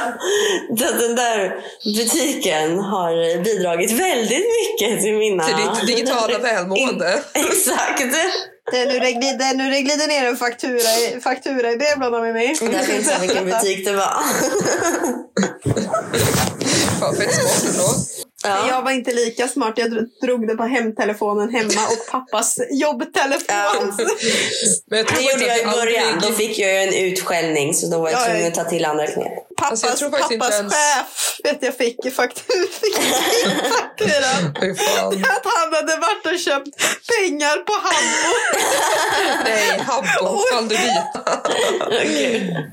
[0.78, 1.56] så att den där
[1.96, 5.44] butiken har bidragit väldigt mycket till mina...
[5.44, 7.24] Till ditt digitala välmående.
[7.34, 8.04] Exakt.
[8.72, 12.22] Det är nu det glider, nu det glider ner en faktura i, faktura i brevlådan
[12.22, 12.56] med mig.
[12.62, 14.24] Där finns det vilken butik det var.
[17.00, 17.88] Fan, fett smart ändå.
[18.43, 18.67] Ja.
[18.69, 19.73] Jag var inte lika smart.
[19.75, 23.45] Jag drog det på hemtelefonen hemma och pappas jobbtelefon.
[23.47, 23.73] Ja.
[24.89, 26.13] Men jag tror Det gjorde jag att i början.
[26.13, 28.86] aldrig- Då fick jag en utskällning så då var jag Ja, tvungen att ta till
[28.86, 29.27] andra knep.
[29.58, 32.47] Pappas, Alltså, jag tror faktiskt inte pappas ens- chef vet jag fick fakturan.
[34.77, 35.13] Fan.
[35.23, 36.69] Att han hade varit och köpt
[37.17, 38.34] pengar på Habbo.
[39.45, 40.91] Nej, Habbo, fall du dit.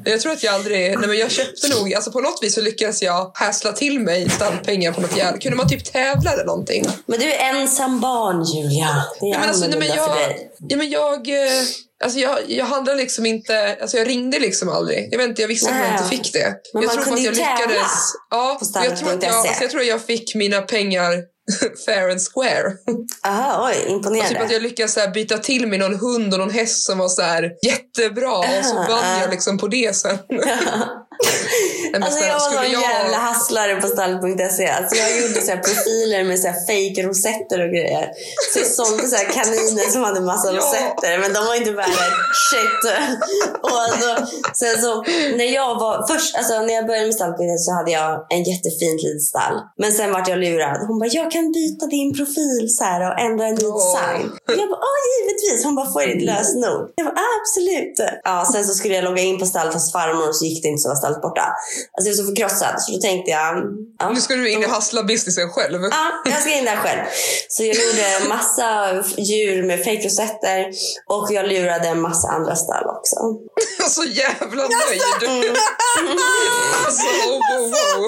[0.05, 0.99] Jag tror att jag aldrig...
[0.99, 1.95] Nej, men jag köpte nog...
[1.95, 5.39] Alltså på något vis så lyckades jag hassla till mig stallpengar på något jävla...
[5.59, 6.85] Man typ tävla eller någonting?
[7.07, 9.05] Men du är ensam barn Julia.
[9.21, 10.51] Det är Nej, men alltså, nej, men annorlunda för jag, dig.
[10.69, 11.63] ja, men jag, eh,
[12.05, 15.09] alltså jag, jag handlade liksom inte, alltså jag ringde liksom aldrig.
[15.13, 15.93] Jag vet inte, jag visste att jag Nej.
[15.93, 16.55] inte fick det.
[16.75, 17.93] Men jag man tror kunde att jag lyckades.
[18.31, 21.13] Ja, jag tror, att jag, alltså jag tror att jag fick mina pengar
[21.87, 22.73] fair and square.
[23.27, 24.53] Aha, oj, Och typ att imponerande.
[24.55, 27.23] jag lyckades så byta till mig någon hund och någon häst som var så
[27.67, 30.19] jättebra och så vann jag liksom på det sen.
[32.03, 34.67] Alltså jag var någon jag- jävla hasslare på stall.se.
[34.79, 38.07] Alltså jag gjorde så profiler med så här fake rosetter och grejer.
[38.53, 40.57] Så jag sålde så kaniner som hade massa Ja.
[40.59, 41.19] rosetter.
[41.23, 42.05] Men de var inte värda
[42.51, 42.83] shit.
[43.63, 44.11] Och alltså,
[44.63, 44.93] sen så,
[45.41, 48.99] när jag var först, alltså när jag började med stall.se så hade jag en jättefint
[49.05, 49.55] litet stall.
[49.83, 50.79] Men sen vart jag lurad.
[50.89, 54.25] Hon bara, jag kan byta din profil så här och ändra en ny design.
[54.49, 55.65] Och jag bara, ja givetvis.
[55.67, 56.83] Hon bara, får jag ditt lösenord?
[56.99, 57.97] Jag bara, ah, absolut.
[58.25, 60.69] Ja, sen så skulle jag logga in på stallet hos farmor och så gick det
[60.69, 61.47] inte så stallet borta.
[61.93, 63.65] Alltså jag var så förkrossad så då tänkte jag,
[63.99, 64.11] ja.
[64.11, 65.83] Nu ska du in och hassla businessen själv.
[65.83, 67.01] Ja, jag ska in där själv.
[67.49, 68.69] Så jag gjorde massa
[69.19, 70.67] djur med fejkrosetter
[71.07, 73.17] och jag lurade en massa andra stall också.
[73.89, 75.03] Så jävla nöjd.
[76.87, 78.07] Alltså, oh, oh, oh.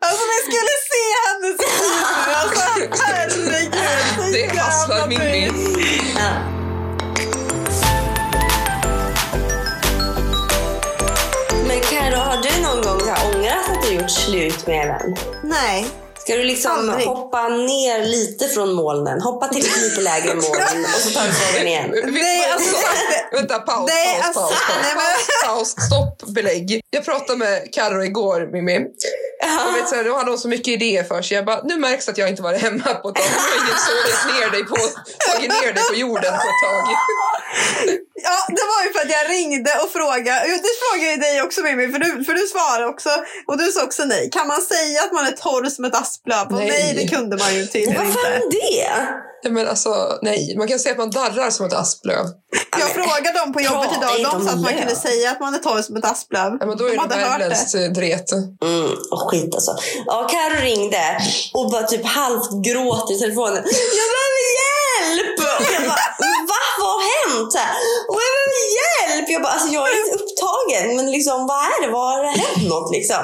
[0.00, 2.32] Alltså vi skulle se hennes nu.
[2.34, 2.62] Alltså
[3.04, 3.72] herregud.
[4.32, 5.78] Det hasslar min bild.
[6.16, 6.55] Ja.
[14.06, 15.16] Gjort slut med en vän?
[15.44, 15.86] Nej.
[16.18, 17.06] Ska du liksom Aldrig.
[17.06, 19.20] hoppa ner lite från molnen?
[19.20, 21.90] Hoppa till lite lägre moln och så tar du frågan igen.
[22.04, 22.76] Nej, alltså.
[23.32, 26.80] Vänta, paus, Nej, paus, alltså, paus, paus, paus, stopp, belägg.
[26.90, 28.86] Jag pratade med Carro igår, Mimmi.
[29.68, 31.34] Och vet, så här, då hade hon så mycket idéer för sig.
[31.36, 33.24] Jag bara, nu märks att jag inte varit hemma på ett tag.
[33.30, 34.76] Nu har ingen ner dig på,
[35.26, 36.84] tagit ner dig på jorden på ett tag.
[38.14, 40.40] Ja, det var ju för att jag ringde och frågade.
[40.66, 43.10] Det frågade ju dig också Mimmi, för du, för du svarade också.
[43.46, 44.30] Och du sa också nej.
[44.30, 46.46] Kan man säga att man är torr som ett asplöv?
[46.50, 46.66] Nej.
[46.68, 48.56] nej, det kunde man ju tydligen vad fan inte.
[48.56, 48.90] det?
[49.46, 52.24] Ja, men alltså, nej, man kan säga att man darrar som ett asplöv.
[52.80, 54.32] Jag frågade dem på jobbet prata idag.
[54.32, 56.50] De sa att man kunde säga att man är torr som ett asplöv.
[56.60, 57.48] Ja, men då De är det hade hört det.
[57.48, 58.28] världens eh, dret.
[58.32, 59.72] Mm, och skit alltså.
[60.06, 61.04] Ja, Karo ringde
[61.54, 63.62] och bara typ halvt gråter i telefonen.
[64.00, 65.38] Jag behöver hjälp!
[65.74, 66.06] Jag bara,
[66.52, 66.60] va?
[66.80, 67.52] Vad har hänt?
[68.10, 69.26] Och jag behöver hjälp!
[69.34, 70.84] Jag bara, alltså jag är inte upptagen.
[70.96, 71.90] Men liksom, vad är det?
[71.96, 73.22] Vad har det hänt något liksom?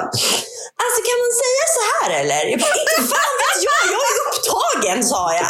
[0.83, 2.41] Alltså kan man säga så här eller?
[2.51, 3.79] Jag bara, inte fan vet jag!
[3.95, 4.15] Jag är
[4.47, 5.47] upptagen sa jag.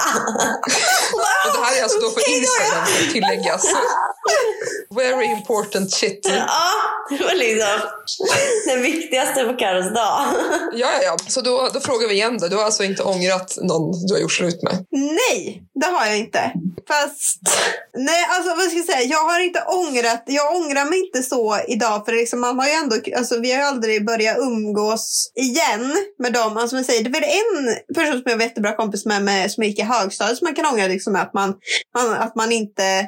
[1.14, 3.66] Och bara, Och det här är alltså då för "Okej då, ja." Instagram, tilläggas.
[4.96, 6.20] Very important shit.
[6.24, 6.46] Ja,
[7.10, 7.90] Ja, det var liksom
[8.68, 10.26] den viktigaste på Karos dag.
[10.74, 11.18] ja, ja.
[11.28, 12.48] Så då, då frågar vi igen då.
[12.48, 14.86] Du har alltså inte ångrat någon du har gjort slut med?
[14.92, 16.52] Nej, det har jag inte.
[16.88, 17.40] Fast,
[17.98, 21.58] nej alltså vad ska jag säga, jag har inte ångrat, jag ångrar mig inte så
[21.68, 25.96] idag för liksom, man har ju ändå, alltså vi har ju aldrig börjat umgås igen
[26.20, 26.58] med dem.
[26.58, 29.52] Alltså man säger, det är väl en person som jag var jättebra kompis med, med
[29.52, 31.56] som gick i högstadiet som man kan ångra liksom att man,
[31.98, 33.08] man, att man inte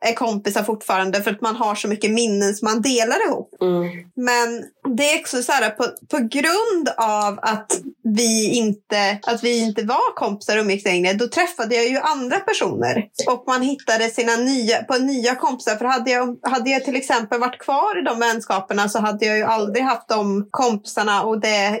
[0.00, 3.54] är kompisar fortfarande för att man har så mycket minnen som man delar ihop.
[3.60, 3.82] Mm.
[4.14, 4.64] Men
[4.96, 7.72] det är också så här på, på grund av att
[8.04, 12.40] vi inte, att vi inte var kompisar och umgicks längre, då träffade jag ju andra
[12.40, 13.08] personer.
[13.28, 15.76] Och man hittade sina nya, på nya kompisar.
[15.76, 19.36] För hade jag, hade jag till exempel varit kvar i de vänskaperna så hade jag
[19.36, 21.80] ju aldrig haft de kompisarna och det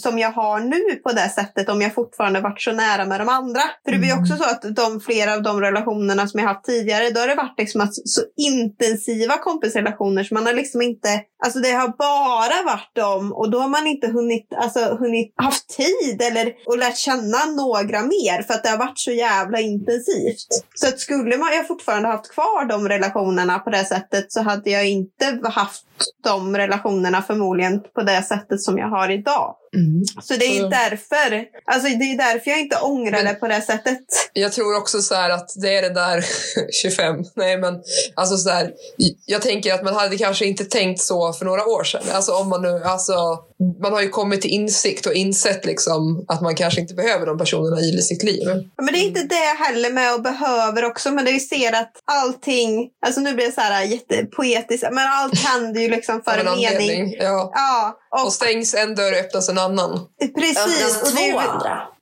[0.00, 3.28] som jag har nu på det sättet om jag fortfarande varit så nära med de
[3.28, 3.60] andra.
[3.84, 6.64] För det blir ju också så att de, flera av de relationerna som jag haft
[6.64, 11.08] tidigare, då har det varit liksom att så intensiva kompisrelationer så man har liksom inte,
[11.44, 15.68] alltså det har bara varit dem och då har man inte hunnit, alltså hunnit haft
[15.68, 20.48] tid eller och lärt känna några mer för att det har varit så jävla intensivt.
[20.74, 24.70] Så att skulle man jag fortfarande haft kvar de relationerna på det sättet så hade
[24.70, 25.84] jag inte haft
[26.24, 29.56] de relationerna förmodligen på det sättet som jag har idag.
[29.76, 30.04] Mm.
[30.22, 31.44] Så det är Så- därför.
[31.64, 33.98] Alltså det är därför jag inte ångrar Men- det på det sättet.
[34.32, 36.24] Jag tror också så här att det är det där
[36.82, 37.16] 25.
[37.36, 37.74] Nej, men
[38.14, 38.72] alltså så här,
[39.26, 42.02] jag tänker att man hade kanske inte tänkt så för några år sedan.
[42.12, 43.38] Alltså om man nu, alltså
[43.82, 47.38] man har ju kommit till insikt och insett liksom att man kanske inte behöver de
[47.38, 48.42] personerna i sitt liv.
[48.42, 51.10] Ja, Men det är inte det heller med och behöver också.
[51.10, 55.38] Men det vi ser att allting, alltså nu blir det så här jättepoetiskt, men allt
[55.38, 56.66] händer ju liksom för en en mening.
[56.66, 57.16] anledning.
[57.20, 57.50] Ja.
[57.54, 60.00] Ja, och, Och stängs en dörr öppnas en annan.
[60.34, 61.02] precis.
[61.02, 61.32] Är, två ju-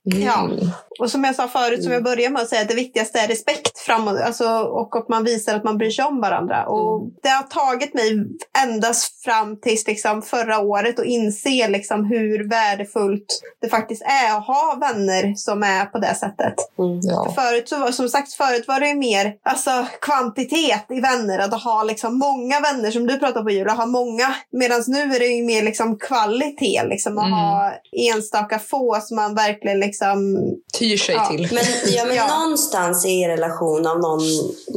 [0.05, 0.25] andra.
[0.25, 0.43] Ja.
[0.45, 0.69] Mm.
[0.99, 3.27] och som jag sa förut, som jag började med att säga, att det viktigaste är
[3.27, 4.19] respekt framåt.
[4.21, 6.65] Alltså, och att man visar att man bryr sig om varandra.
[6.65, 8.25] Och det har tagit mig
[8.63, 14.47] endast fram tills liksom förra året och inse liksom hur värdefullt det faktiskt är att
[14.47, 16.53] ha vänner som är på det sättet.
[16.79, 16.99] Mm.
[17.03, 17.33] Ja.
[17.35, 21.39] Förut så som sagt, förut var det ju mer alltså, kvantitet i vänner.
[21.39, 24.35] Att ha liksom många vänner som du pratar på Julia, ha många.
[24.51, 26.83] Medan nu är det ju mer liksom kvalitet.
[26.83, 27.39] Liksom, att Mm.
[27.39, 27.71] ha
[28.15, 30.17] enstaka få som man verkligen liksom...
[30.79, 31.25] Tyr sig Ja.
[31.31, 31.43] till.
[31.57, 31.63] Men,
[31.97, 32.25] ja, men Ja.
[32.37, 34.21] någonstans i er relation av någon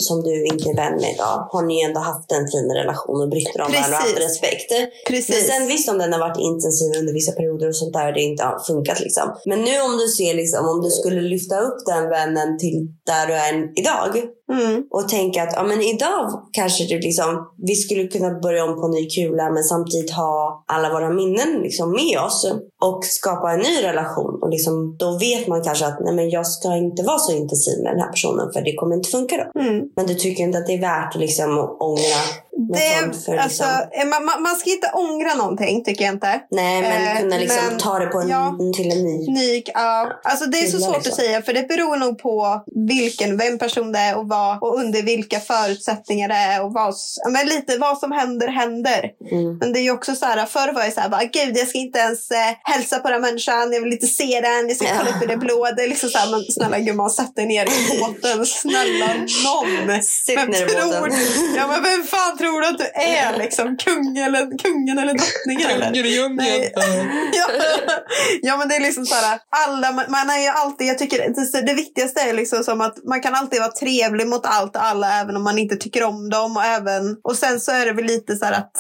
[0.06, 3.28] som du inte är vän med idag har ni ändå haft en fin relation och
[3.34, 4.28] brytt er om varandra och haft Precis.
[4.30, 4.68] respekt.
[4.70, 5.46] Men Precis.
[5.50, 8.42] sen visst om den har varit intensiv under vissa perioder och sånt där det inte
[8.48, 9.26] har funkat liksom.
[9.50, 13.26] Men nu om du ser liksom om du skulle lyfta upp den vännen till där
[13.26, 14.84] du är idag Mm.
[14.90, 18.88] och tänka att ja, men idag kanske det liksom, vi skulle kunna börja om på
[18.88, 23.82] ny kula men samtidigt ha alla våra minnen liksom med oss och skapa en ny
[23.82, 24.38] relation.
[24.42, 27.82] Och liksom, då vet man kanske att nej, men jag ska inte vara så intensiv
[27.82, 29.60] med den här personen för det kommer inte funka då.
[29.60, 29.84] Mm.
[29.96, 34.10] Men du tycker inte att det är värt att liksom ångra något Det, alltså, liksom,
[34.10, 36.40] man, man- ska inte ångra någonting, tycker jag inte.
[36.50, 38.58] Nej men eh, kunna liksom men- ta det på en, ja.
[38.76, 39.26] till en ny.
[39.32, 40.20] Ny, ja.
[40.24, 41.10] Alltså det är så svårt liksom.
[41.12, 44.74] att säga för det beror nog på vilken, vem person det är och, vad, och
[44.80, 46.94] under vilka förutsättningar det är och vad,
[47.30, 49.10] men lite vad som händer händer.
[49.30, 49.58] Mm.
[49.58, 51.68] Men det är ju också så här, förr var jag så här, bara, gud jag
[51.68, 54.86] ska inte ens eh, hälsa på den människan, jag vill inte se den, jag ska
[54.98, 55.68] kolla upp i det blå.
[55.76, 59.08] Det är liksom så här, men snälla gumman sätt dig ner i båten, snälla
[59.44, 60.02] någon.
[60.26, 61.10] Sitt ner i tror båten.
[61.10, 63.76] du, ja men vem fan tror du att du är liksom?
[63.76, 65.86] Kung eller, kungen eller drottningen eller?
[65.86, 66.72] Kungen i djungeln.
[67.32, 67.46] Ja,
[68.42, 71.60] ja men det är liksom så här, alla, man är ju alltid, jag tycker det,
[71.66, 75.20] det viktigaste är liksom som att man kan alltid vara trevlig mot allt och alla
[75.20, 78.04] även om man inte tycker om dem och även, och sen så är det väl
[78.04, 78.76] lite så här att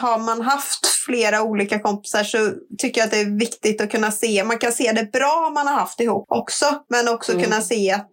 [0.00, 2.38] har man haft flera olika kompisar så
[2.78, 5.66] tycker jag att det är viktigt att kunna se, man kan se det bra man
[5.66, 7.44] har haft ihop också, men också Mm.
[7.44, 8.10] kunna se att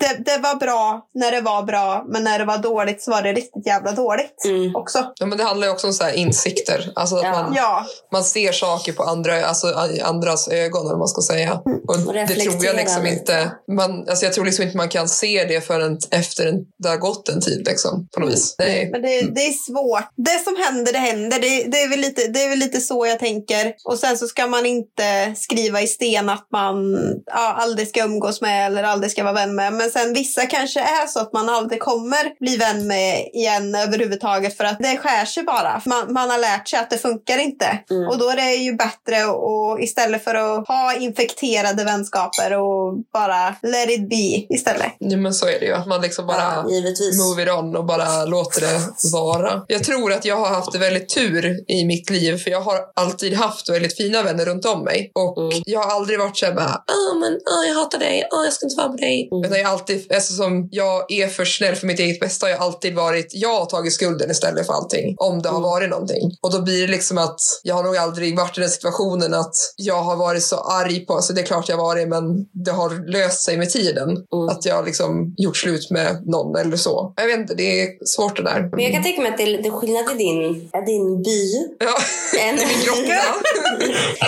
[0.00, 3.22] det, det var bra när det var bra, men när det var dåligt så var
[3.22, 4.76] det riktigt jävla dåligt Mm.
[4.76, 5.12] också.
[5.20, 6.92] Ja, men det handlar ju också om så här insikter.
[6.96, 7.30] Alltså att Ja.
[7.32, 9.66] man, Ja, man ser saker på andra, alltså,
[9.96, 11.52] i andras ögon, eller man ska säga.
[11.54, 13.52] Och Och det tror jag liksom inte...
[13.72, 16.96] Man, alltså jag tror liksom inte man kan se det förrän efter en, det har
[16.96, 17.62] gått en tid.
[17.66, 18.54] Liksom, på något vis.
[18.58, 18.88] Nej.
[18.92, 20.04] Men det, det är svårt.
[20.16, 21.21] Det som händer, det händer.
[21.30, 23.74] Det, det, är väl lite, det är väl lite så jag tänker.
[23.84, 28.40] Och sen så ska man inte skriva i sten att man ja, aldrig ska umgås
[28.40, 29.72] med eller aldrig ska vara vän med.
[29.72, 34.56] Men sen vissa kanske är så att man aldrig kommer bli vän med igen överhuvudtaget
[34.56, 35.82] för att det skär sig bara.
[35.86, 37.78] Man, man har lärt sig att det funkar inte.
[37.90, 38.08] Mm.
[38.08, 43.54] Och då är det ju bättre och istället för att ha infekterade vänskaper och bara
[43.62, 44.92] let it be istället.
[44.98, 45.72] Ja, men så är det ju.
[45.72, 46.42] Att man liksom bara...
[46.42, 47.18] Ja, givetvis.
[47.18, 48.80] move it on och bara låter det
[49.12, 49.62] vara.
[49.68, 52.78] Jag tror att jag har haft det väldigt tur i mitt liv för jag har
[52.96, 55.10] alltid haft väldigt fina vänner runt om mig.
[55.14, 55.62] Och Mm.
[55.66, 58.66] jag har aldrig varit såhär bara, åh men åh, jag hatar dig, åh jag ska
[58.66, 59.28] inte vara med dig.
[59.32, 59.44] Mm.
[59.44, 62.94] Utan jag alltid, eftersom jag är för snäll för mitt eget bästa, har jag alltid
[62.94, 65.14] varit, jag har tagit skulden istället för allting.
[65.18, 65.70] Om det har Mm.
[65.70, 66.30] varit någonting.
[66.42, 69.54] Och då blir det liksom att jag har nog aldrig varit i den situationen att
[69.76, 72.22] jag har varit så arg på, så det är klart jag har varit men
[72.64, 74.08] det har löst sig med tiden.
[74.08, 74.48] Mm.
[74.48, 77.12] Att jag liksom gjort slut med någon eller så.
[77.16, 78.68] Jag vet inte, det är svårt det där.
[78.72, 81.40] Men jag kan tänka mig att det är skillnad i din, din by.
[81.78, 81.94] Ja,
[82.40, 83.22] än i min grotta.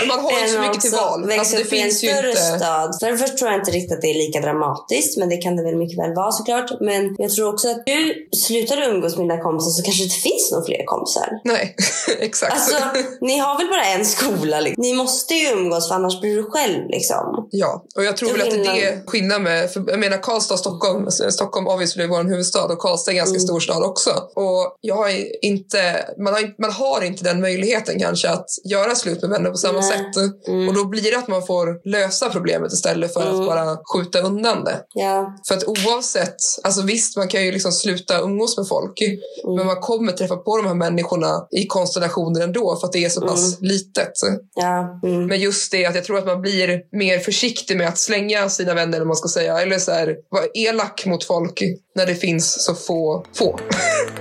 [0.08, 1.26] Man har inte så mycket till val.
[1.26, 2.42] växa Alltså, det upp i en större inte...
[2.42, 2.96] stad.
[3.00, 5.56] För det första tror jag inte riktigt att det är lika dramatiskt, men det kan
[5.56, 6.70] det väl mycket väl vara såklart.
[6.80, 10.16] Men jag tror också att du slutar umgås med dina kompisar så kanske det inte
[10.28, 11.28] finns några fler kompisar.
[11.44, 11.76] Nej,
[12.20, 12.52] exakt.
[12.52, 12.76] Alltså,
[13.20, 14.60] ni har väl bara en skola?
[14.60, 14.82] Liksom.
[14.82, 17.48] Ni måste ju umgås för annars blir du själv liksom.
[17.50, 20.60] Ja, och jag tror väl att det är skillnad med, för jag menar Karlstad och
[20.60, 23.46] Stockholm, Stockholm obviously är vår huvudstad och Karlstad är en ganska Mm.
[23.46, 24.10] stor stad också.
[24.34, 25.10] Och jag har
[25.44, 29.50] inte, man, har, inte- man har inte den möjligheten kanske att göra slut med vänner
[29.50, 29.88] på samma Nej.
[29.90, 30.48] sätt.
[30.48, 30.68] Mm.
[30.68, 33.40] Och då blir det att man får lösa problemet istället för Mm.
[33.40, 34.80] att bara skjuta undan det.
[34.94, 35.36] Ja.
[35.48, 39.56] För att oavsett, alltså visst man kan ju liksom sluta umgås med folk Mm.
[39.56, 43.08] men man kommer träffa på de här människorna i konstellationer ändå för att det är
[43.08, 44.12] så pass litet.
[44.54, 45.00] Ja.
[45.04, 45.26] Mm.
[45.26, 48.74] Men just det att jag tror att man blir mer försiktig med att slänga sina
[48.74, 49.60] vänner vad man ska säga.
[49.60, 51.62] Eller så här, vara elak mot folk
[51.96, 53.24] när det finns så få.
[53.36, 53.58] få.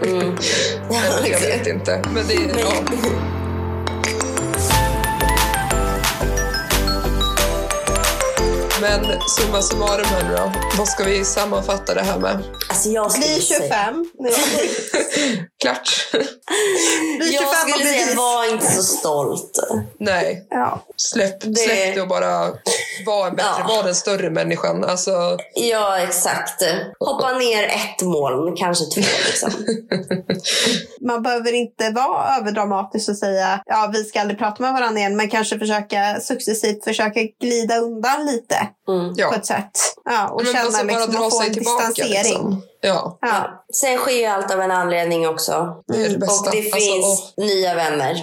[0.01, 0.37] Mm.
[0.91, 2.01] Ja, jag vet inte.
[2.13, 2.59] Men det är...
[2.59, 2.73] Ja.
[8.81, 10.51] Men summa summarum här nu då.
[10.77, 12.43] Vad ska vi sammanfatta det här med?
[12.69, 14.05] Alltså jag Bli 25.
[15.63, 15.89] Klart.
[17.19, 19.59] Bli 25 Jag skulle säga, var inte så stolt.
[19.99, 20.79] Nej, Ja.
[20.97, 22.53] släpp Det- släpp det och bara
[23.05, 23.75] vara en bättre, Ja.
[23.75, 24.83] var den större människan.
[24.83, 26.63] Alltså, Ja, exakt.
[26.99, 29.01] Hoppa ner ett moln, kanske två.
[29.25, 29.51] Liksom.
[31.07, 35.15] Man behöver inte vara överdramatisk och säga ja vi ska aldrig prata med varandra igen
[35.17, 39.15] men kanske försöka successivt försöka glida undan lite Mm.
[39.29, 39.71] på ett sätt.
[40.05, 41.87] Ja, och Men känna alltså bara liksom dra och få sig en tillbaka.
[41.87, 42.23] distansering.
[42.23, 42.61] Liksom.
[42.85, 43.27] Ja, Ja.
[43.27, 43.63] Ja.
[43.73, 45.67] Sen sker ju allt av en anledning också.
[45.87, 46.49] det det bästa.
[46.49, 47.45] Och det Alltså, finns åh.
[47.45, 48.17] nya vänner.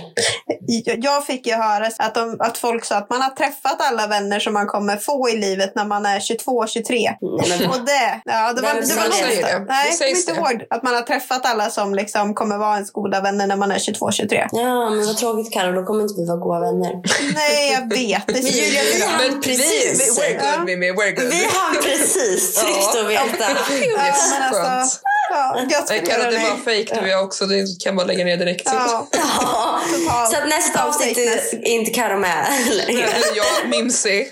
[0.85, 4.41] Jag- fick ju höra att, de, att folk sa att man har träffat alla vänner
[4.41, 6.97] som man kommer få i livet när man är 22, 23.
[7.21, 9.65] Nej, men, Och det, ja, det var, Vem det var det?
[9.69, 12.91] Nej, Det jag inte ihåg att man har träffat alla som liksom kommer vara ens
[12.91, 14.47] goda vänner när man är 22, 23.
[14.53, 16.93] ja, men vad tråkigt Carro, då kommer inte vi vara goda vänner.
[17.35, 18.27] Nej, jag vet.
[18.27, 20.19] Det Men Julia, vi hann Men precis.
[20.19, 21.31] Vi, we're good Mimmi, we're good.
[21.31, 23.45] Vi hann precis, tryggt att veta.
[23.97, 24.99] Ja, men alltså,
[25.31, 26.51] ja, gratulerar Kalle, det dig.
[26.51, 27.47] var fake du jag också.
[27.47, 28.63] Det kan man lägga ner direkt.
[28.65, 30.27] Ja, Ja.
[30.31, 33.09] Så att nästa avsnitt är inte Carro med längre.
[33.35, 34.25] Jag, Mimsi.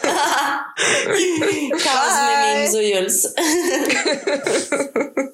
[1.84, 2.58] Kaos med.
[2.60, 2.82] Mims och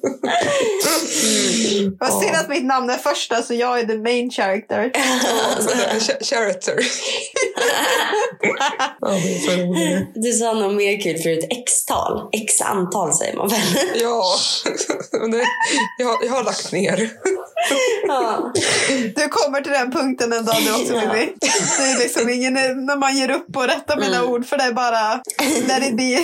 [0.25, 1.95] Jules.
[1.99, 4.91] Vad synd att mitt namn är första så jag är the main character.
[5.99, 6.75] Ch- Character.
[9.01, 9.11] ja.
[10.15, 11.47] Du sa något mer kul förut.
[11.49, 12.29] X-tal.
[12.33, 13.59] X-antal säger man väl?
[13.95, 14.35] Ja,
[15.99, 17.09] jag, har- jag har lagt ner.
[18.07, 18.51] Ja.
[19.15, 21.13] Du kommer till den punkten en dag du också Ja.
[21.77, 24.29] Det är liksom ingen, när man ger upp och rättar mina Mm.
[24.29, 25.21] ord för det är bara
[25.67, 26.19] let it be.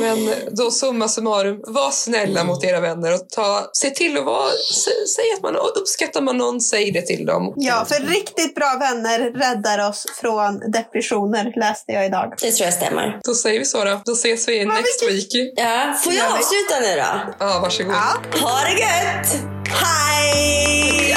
[0.00, 4.50] Men då summa summarum, var snälla mot era vänner och ta, se till att vara,
[4.50, 7.52] sä, säg att man uppskattar man någon, säg det till dem.
[7.56, 12.34] Ja, för riktigt bra vänner räddar oss från depressioner läste jag idag.
[12.40, 13.20] Det tror jag stämmer.
[13.24, 14.00] Då säger vi så då.
[14.04, 15.52] Då ses vi Vad next vilket- week.
[15.56, 17.34] Ja, får jag avsluta nu då?
[17.46, 17.94] Ja, varsågod.
[17.94, 18.40] Ja.
[18.40, 19.42] Ha det gött!
[19.68, 21.16] Hej!